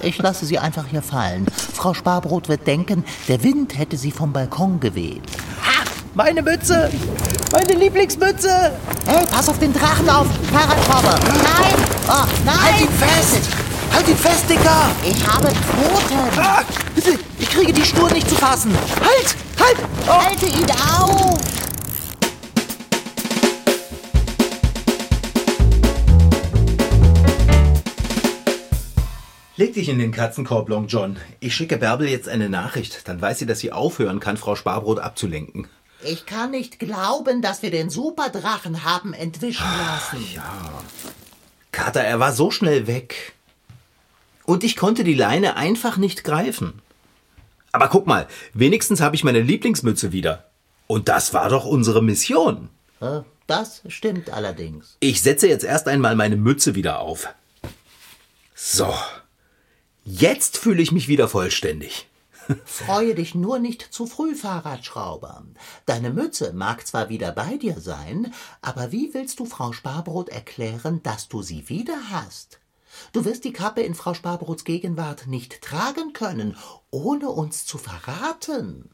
Ich 0.00 0.18
lasse 0.18 0.44
sie 0.44 0.58
einfach 0.58 0.86
hier 0.86 1.00
fallen. 1.00 1.46
Frau 1.72 1.94
Sparbrot 1.94 2.48
wird 2.48 2.66
denken, 2.66 3.04
der 3.28 3.42
Wind 3.42 3.78
hätte 3.78 3.96
sie 3.96 4.10
vom 4.10 4.32
Balkon 4.32 4.80
geweht. 4.80 5.22
Meine 6.16 6.40
Mütze. 6.40 6.90
Meine 7.52 7.74
Lieblingsmütze. 7.74 8.72
Hey, 9.06 9.26
pass 9.30 9.50
auf 9.50 9.58
den 9.58 9.70
Drachen 9.74 10.08
auf, 10.08 10.26
Fahrradschrauber. 10.50 11.20
Nein! 11.26 11.74
Oh, 12.08 12.24
nein! 12.42 12.58
Halt 12.58 12.80
ihn 12.80 12.88
fest. 12.88 13.42
Halt 13.92 14.08
ihn 14.08 14.16
fest, 14.16 14.48
Dicker. 14.48 14.90
Ich 15.04 15.26
habe 15.26 15.48
Pfoten. 15.48 16.38
Ah, 16.38 16.62
bitte, 16.94 17.18
ich 17.38 17.50
kriege 17.50 17.70
die 17.70 17.84
Schnur 17.84 18.10
nicht 18.12 18.30
zu 18.30 18.34
fassen. 18.34 18.74
Halt, 18.98 19.36
halt. 19.60 19.76
Oh. 20.06 20.24
Halte 20.24 20.46
ihn 20.46 20.66
auf! 20.70 21.38
Leg 29.58 29.74
dich 29.74 29.90
in 29.90 29.98
den 29.98 30.12
Katzenkorb, 30.12 30.70
Long 30.70 30.86
John. 30.86 31.18
Ich 31.40 31.54
schicke 31.54 31.76
Bärbel 31.76 32.08
jetzt 32.08 32.30
eine 32.30 32.48
Nachricht. 32.48 33.06
Dann 33.06 33.20
weiß 33.20 33.38
sie, 33.38 33.46
dass 33.46 33.60
sie 33.60 33.72
aufhören 33.72 34.18
kann, 34.18 34.38
Frau 34.38 34.56
Sparbrot 34.56 34.98
abzulenken. 34.98 35.68
Ich 36.02 36.26
kann 36.26 36.50
nicht 36.50 36.78
glauben, 36.78 37.42
dass 37.42 37.62
wir 37.62 37.70
den 37.70 37.90
Superdrachen 37.90 38.84
haben 38.84 39.12
entwischen 39.12 39.66
lassen. 39.78 40.24
Kater, 41.72 42.02
er 42.02 42.20
war 42.20 42.32
so 42.32 42.50
schnell 42.50 42.86
weg. 42.86 43.34
Und 44.44 44.62
ich 44.62 44.76
konnte 44.76 45.04
die 45.04 45.14
Leine 45.14 45.56
einfach 45.56 45.96
nicht 45.96 46.22
greifen. 46.22 46.80
Aber 47.72 47.88
guck 47.88 48.06
mal, 48.06 48.28
wenigstens 48.54 49.00
habe 49.00 49.16
ich 49.16 49.24
meine 49.24 49.40
Lieblingsmütze 49.40 50.12
wieder. 50.12 50.48
Und 50.86 51.08
das 51.08 51.34
war 51.34 51.48
doch 51.48 51.64
unsere 51.64 52.02
Mission. 52.02 52.68
Das 53.46 53.82
stimmt 53.88 54.30
allerdings. 54.30 54.96
Ich 55.00 55.22
setze 55.22 55.48
jetzt 55.48 55.64
erst 55.64 55.88
einmal 55.88 56.16
meine 56.16 56.36
Mütze 56.36 56.74
wieder 56.74 57.00
auf. 57.00 57.28
So. 58.54 58.94
Jetzt 60.04 60.56
fühle 60.56 60.82
ich 60.82 60.92
mich 60.92 61.08
wieder 61.08 61.28
vollständig. 61.28 62.06
Freue 62.64 63.14
dich 63.14 63.34
nur 63.34 63.58
nicht 63.58 63.82
zu 63.82 64.06
früh, 64.06 64.34
Fahrradschrauber. 64.34 65.44
Deine 65.84 66.10
Mütze 66.10 66.52
mag 66.52 66.86
zwar 66.86 67.08
wieder 67.08 67.32
bei 67.32 67.56
dir 67.56 67.80
sein, 67.80 68.32
aber 68.62 68.92
wie 68.92 69.14
willst 69.14 69.40
du 69.40 69.46
Frau 69.46 69.72
Sparbrot 69.72 70.28
erklären, 70.28 71.02
dass 71.02 71.28
du 71.28 71.42
sie 71.42 71.68
wieder 71.68 71.98
hast? 72.10 72.60
Du 73.12 73.24
wirst 73.24 73.44
die 73.44 73.52
Kappe 73.52 73.82
in 73.82 73.94
Frau 73.94 74.14
Sparbrots 74.14 74.64
Gegenwart 74.64 75.26
nicht 75.26 75.62
tragen 75.62 76.12
können, 76.12 76.56
ohne 76.90 77.28
uns 77.28 77.66
zu 77.66 77.78
verraten. 77.78 78.90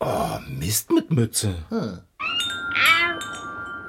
Oh, 0.00 0.38
Mist 0.48 0.90
mit 0.90 1.10
Mütze. 1.10 1.54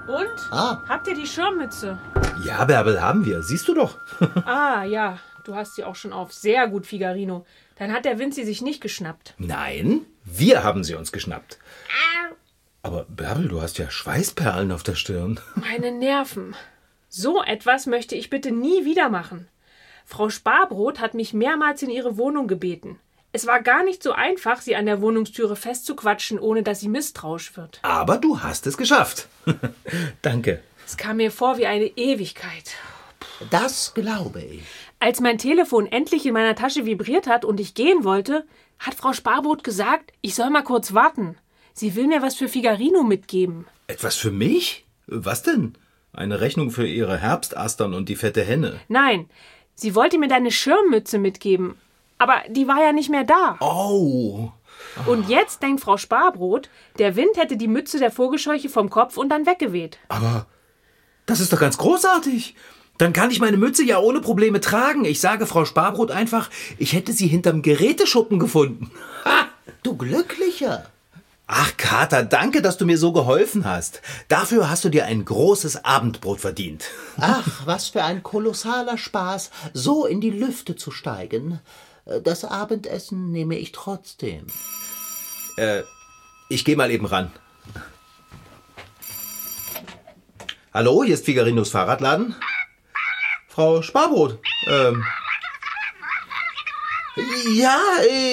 Und? 0.08 0.52
Ah. 0.52 0.82
Habt 0.88 1.08
ihr 1.08 1.16
die 1.16 1.28
Schirmmütze? 1.28 2.00
Ja, 2.46 2.64
Bärbel, 2.64 3.02
haben 3.02 3.26
wir. 3.26 3.42
Siehst 3.44 3.68
du 3.68 3.74
doch. 3.74 3.98
Ah, 4.46 4.84
ja. 4.84 5.20
Du 5.44 5.56
hast 5.56 5.76
sie 5.76 5.84
auch 5.84 5.96
schon 5.96 6.14
auf. 6.14 6.34
Sehr 6.34 6.68
gut, 6.68 6.86
Figarino. 6.86 7.46
Dann 7.80 7.94
hat 7.94 8.06
der 8.06 8.20
Wind 8.20 8.34
sie 8.34 8.44
sich 8.44 8.62
nicht 8.62 8.82
geschnappt. 8.82 9.34
Nein, 9.38 10.06
wir 10.24 10.64
haben 10.64 10.84
sie 10.84 10.96
uns 10.96 11.12
geschnappt. 11.12 11.60
Aber 12.82 13.06
Bärbel, 13.10 13.50
du 13.50 13.62
hast 13.62 13.78
ja 13.78 13.90
Schweißperlen 13.90 14.72
auf 14.72 14.84
der 14.84 14.96
Stirn. 14.96 15.40
Meine 15.56 15.92
Nerven. 15.92 16.56
So 17.10 17.44
etwas 17.44 17.86
möchte 17.86 18.16
ich 18.16 18.30
bitte 18.30 18.52
nie 18.52 18.86
wieder 18.86 19.10
machen. 19.10 19.48
Frau 20.06 20.30
Sparbrot 20.30 21.00
hat 21.00 21.14
mich 21.14 21.34
mehrmals 21.34 21.82
in 21.82 21.90
ihre 21.90 22.18
Wohnung 22.18 22.48
gebeten. 22.48 23.00
Es 23.34 23.46
war 23.46 23.62
gar 23.62 23.84
nicht 23.84 24.02
so 24.02 24.14
einfach, 24.14 24.62
sie 24.62 24.76
an 24.76 24.86
der 24.86 25.02
Wohnungstüre 25.02 25.56
festzuquatschen, 25.56 26.40
ohne 26.40 26.64
dass 26.64 26.80
sie 26.80 26.88
misstrauisch 26.88 27.58
wird. 27.58 27.80
Aber 27.82 28.18
du 28.18 28.42
hast 28.42 28.66
es 28.68 28.78
geschafft. 28.78 29.28
Danke. 30.22 30.64
Es 30.86 30.96
kam 30.96 31.18
mir 31.18 31.32
vor 31.32 31.58
wie 31.58 31.68
eine 31.68 31.88
Ewigkeit. 31.98 32.76
Das 33.50 33.94
glaube 33.94 34.42
ich. 34.42 34.64
Als 35.00 35.20
mein 35.20 35.38
Telefon 35.38 35.86
endlich 35.86 36.26
in 36.26 36.34
meiner 36.34 36.56
Tasche 36.56 36.86
vibriert 36.86 37.28
hat 37.28 37.46
und 37.46 37.60
ich 37.60 37.76
gehen 37.76 38.04
wollte, 38.04 38.46
hat 38.80 38.96
Frau 38.96 39.14
Sparbrot 39.14 39.64
gesagt, 39.64 40.12
ich 40.22 40.34
soll 40.34 40.50
mal 40.50 40.64
kurz 40.64 40.94
warten. 40.94 41.38
Sie 41.74 41.96
will 41.96 42.08
mir 42.08 42.24
was 42.24 42.36
für 42.36 42.48
Figarino 42.48 43.04
mitgeben. 43.04 43.68
Etwas 43.86 44.16
für 44.16 44.32
mich? 44.32 44.86
Was 45.06 45.44
denn? 45.44 45.78
Eine 46.14 46.42
Rechnung 46.42 46.72
für 46.72 46.88
ihre 46.88 47.18
Herbstastern 47.18 47.94
und 47.94 48.10
die 48.10 48.16
fette 48.16 48.44
Henne. 48.44 48.80
Nein, 48.88 49.30
sie 49.76 49.94
wollte 49.94 50.18
mir 50.18 50.28
deine 50.28 50.52
Schirmmütze 50.52 51.20
mitgeben. 51.20 51.76
Aber 52.18 52.42
die 52.50 52.68
war 52.68 52.82
ja 52.82 52.92
nicht 52.92 53.10
mehr 53.10 53.24
da. 53.24 53.58
Oh. 53.60 54.52
Und 55.06 55.30
jetzt 55.30 55.62
denkt 55.62 55.82
Frau 55.82 55.98
Sparbrot, 55.98 56.70
der 56.98 57.16
Wind 57.16 57.38
hätte 57.38 57.58
die 57.58 57.68
Mütze 57.68 58.00
der 58.00 58.10
Vogelscheuche 58.12 58.70
vom 58.70 58.90
Kopf 58.90 59.18
und 59.18 59.30
dann 59.30 59.46
weggeweht. 59.46 60.00
Aber 60.10 60.48
das 61.28 61.40
ist 61.40 61.54
doch 61.54 61.60
ganz 61.60 61.78
großartig. 61.78 62.56
Dann 62.98 63.14
kann 63.14 63.32
ich 63.32 63.40
meine 63.40 63.58
Mütze 63.58 63.84
ja 63.84 64.00
ohne 64.00 64.22
Probleme 64.22 64.60
tragen. 64.60 65.06
Ich 65.06 65.22
sage 65.22 65.46
Frau 65.46 65.66
Sparbrot 65.66 66.12
einfach, 66.12 66.50
ich 66.78 66.94
hätte 66.94 67.14
sie 67.14 67.28
hinterm 67.28 67.62
Geräteschuppen 67.62 68.40
gefunden. 68.40 68.92
Ha! 69.26 69.48
Du 69.84 69.96
Glücklicher. 69.96 70.90
Ach, 71.46 71.78
Kater, 71.78 72.24
danke, 72.26 72.62
dass 72.62 72.78
du 72.78 72.86
mir 72.86 72.98
so 72.98 73.14
geholfen 73.14 73.64
hast. 73.64 74.02
Dafür 74.28 74.70
hast 74.70 74.84
du 74.84 74.90
dir 74.90 75.06
ein 75.06 75.24
großes 75.24 75.86
Abendbrot 75.86 76.42
verdient. 76.42 76.86
Ach, 77.18 77.62
was 77.66 77.88
für 77.88 78.04
ein 78.04 78.22
kolossaler 78.22 78.98
Spaß, 78.98 79.52
so 79.74 80.06
in 80.06 80.20
die 80.20 80.32
Lüfte 80.32 80.76
zu 80.76 80.92
steigen. 80.92 81.62
Das 82.24 82.44
Abendessen 82.44 83.32
nehme 83.32 83.58
ich 83.58 83.72
trotzdem. 83.72 84.48
Ich 86.50 86.66
gehe 86.66 86.76
mal 86.76 86.92
eben 86.92 87.06
ran. 87.06 87.32
Hallo, 90.74 91.04
hier 91.04 91.14
ist 91.14 91.26
Figarinos 91.26 91.70
Fahrradladen. 91.70 92.36
Frau 93.58 93.82
Sparbrot. 93.82 94.38
Ähm. 94.68 95.04
Ja, 97.56 97.80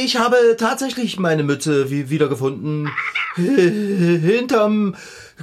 ich 0.05 0.19
habe 0.19 0.37
tatsächlich 0.59 1.19
meine 1.19 1.43
Mütze 1.43 1.91
wie 1.91 2.11
wiedergefunden. 2.11 2.91
Hinterm 3.35 4.97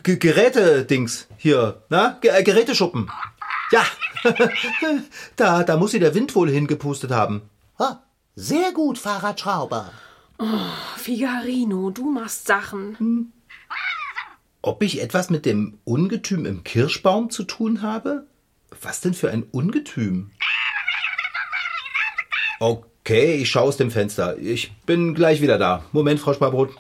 G 0.04 0.18
Gerätedings 0.18 1.26
hier, 1.36 1.82
na? 1.90 2.20
G 2.22 2.28
äh, 2.28 2.44
Geräteschuppen. 2.44 3.10
Ja. 3.72 3.84
da, 5.36 5.64
da 5.64 5.78
muss 5.78 5.90
sie 5.90 6.00
der 6.00 6.14
Wind 6.14 6.36
wohl 6.36 6.52
hingepustet 6.52 7.10
haben. 7.10 7.42
Ha, 7.80 8.04
sehr 8.36 8.74
gut, 8.74 9.00
Fahrradschrauber. 9.00 9.92
Figarino, 10.98 11.90
du 11.90 12.12
machst 12.12 12.46
Sachen. 12.46 13.34
Ob 14.62 14.84
ich 14.84 15.02
etwas 15.02 15.32
mit 15.32 15.48
dem 15.48 15.80
Ungetüm 15.86 16.46
im 16.46 16.64
Kirschbaum 16.64 17.32
zu 17.32 17.46
tun 17.46 17.82
habe? 17.82 18.28
Was 18.80 19.02
denn 19.02 19.14
für 19.14 19.30
ein 19.30 19.44
Ungetüm? 19.52 20.32
Okay, 22.60 23.36
ich 23.36 23.50
schaue 23.50 23.64
aus 23.64 23.78
dem 23.78 23.92
Fenster. 23.92 24.38
Ich 24.38 24.72
bin 24.86 25.14
gleich 25.14 25.42
wieder 25.42 25.58
da. 25.58 25.84
Moment, 25.92 26.20
Frau 26.20 26.34
Sparbrot. 26.34 26.76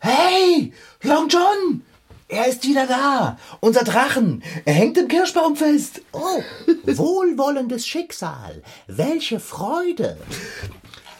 Hey, 0.00 0.72
Long 1.02 1.28
John! 1.28 1.82
Er 2.28 2.46
ist 2.46 2.64
wieder 2.64 2.86
da! 2.86 3.38
Unser 3.60 3.84
Drachen! 3.84 4.42
Er 4.64 4.74
hängt 4.74 4.98
im 4.98 5.08
Kirschbaum 5.08 5.56
fest! 5.56 6.02
Oh, 6.12 6.42
wohlwollendes 6.84 7.86
Schicksal. 7.86 8.62
Welche 8.86 9.40
Freude. 9.40 10.18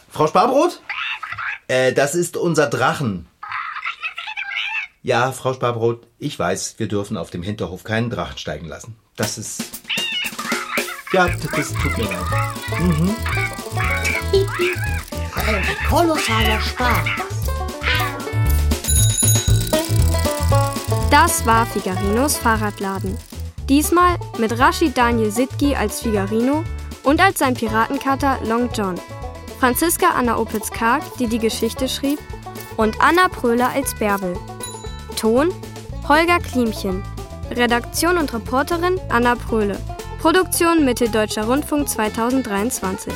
Frau 0.09 0.27
Sparbrot? 0.27 0.81
Äh, 1.67 1.93
das 1.93 2.15
ist 2.15 2.37
unser 2.37 2.67
Drachen. 2.67 3.27
Ja, 5.05 5.31
Frau 5.31 5.53
Sparbrot, 5.53 6.07
ich 6.17 6.39
weiß, 6.39 6.79
wir 6.79 6.87
dürfen 6.87 7.15
auf 7.15 7.29
dem 7.29 7.43
Hinterhof 7.43 7.83
keinen 7.83 8.09
Drachen 8.09 8.39
steigen 8.39 8.65
lassen. 8.65 8.95
Das 9.15 9.37
ist. 9.37 9.61
Ja, 11.13 11.27
das 11.27 11.73
tut 11.73 11.95
mir 11.95 12.05
leid. 12.05 12.25
Ein 15.35 15.63
kolossaler 15.87 16.59
Spaß. 16.59 17.07
Das 21.11 21.45
war 21.45 21.67
Figarinos 21.67 22.37
Fahrradladen. 22.37 23.15
Diesmal 23.69 24.17
mit 24.39 24.57
Rashid 24.57 24.97
Daniel 24.97 25.29
Sitki 25.29 25.75
als 25.75 26.01
Figarino 26.01 26.63
und 27.03 27.21
als 27.21 27.37
sein 27.37 27.53
Piratenkater 27.53 28.39
Long 28.43 28.71
John. 28.73 28.95
Franziska 29.59 30.07
Anna 30.17 30.39
Opitz-Karg, 30.39 31.03
die 31.19 31.27
die 31.27 31.37
Geschichte 31.37 31.87
schrieb, 31.87 32.17
und 32.75 32.99
Anna 32.99 33.27
Pröhler 33.27 33.69
als 33.69 33.93
Bärbel. 33.93 34.35
Ton 35.15 35.53
Holger 36.07 36.39
Klimchen. 36.39 37.03
Redaktion 37.51 38.17
und 38.17 38.33
Reporterin 38.33 38.99
Anna 39.09 39.35
Pröhle. 39.35 39.77
Produktion 40.19 40.85
Mitteldeutscher 40.85 41.45
Rundfunk 41.45 41.87
2023. 41.89 43.13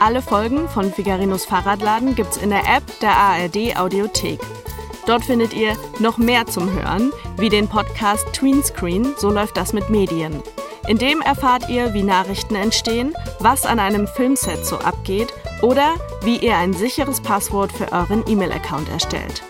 Alle 0.00 0.22
Folgen 0.22 0.68
von 0.68 0.92
Figarinos 0.92 1.44
Fahrradladen 1.44 2.14
gibt's 2.14 2.36
in 2.36 2.50
der 2.50 2.60
App 2.60 2.84
der 3.00 3.16
ARD 3.16 3.76
Audiothek. 3.76 4.40
Dort 5.06 5.24
findet 5.24 5.54
ihr 5.54 5.76
noch 5.98 6.18
mehr 6.18 6.46
zum 6.46 6.72
Hören, 6.72 7.12
wie 7.36 7.48
den 7.48 7.66
Podcast 7.66 8.26
Tweenscreen, 8.32 9.14
so 9.16 9.30
läuft 9.30 9.56
das 9.56 9.72
mit 9.72 9.90
Medien. 9.90 10.42
In 10.86 10.98
dem 10.98 11.20
erfahrt 11.20 11.68
ihr, 11.68 11.92
wie 11.94 12.02
Nachrichten 12.02 12.54
entstehen, 12.54 13.14
was 13.40 13.66
an 13.66 13.78
einem 13.80 14.06
Filmset 14.06 14.64
so 14.64 14.78
abgeht 14.78 15.32
oder 15.62 15.94
wie 16.22 16.36
ihr 16.38 16.56
ein 16.56 16.72
sicheres 16.72 17.20
Passwort 17.20 17.72
für 17.72 17.92
euren 17.92 18.24
E-Mail-Account 18.26 18.88
erstellt. 18.88 19.42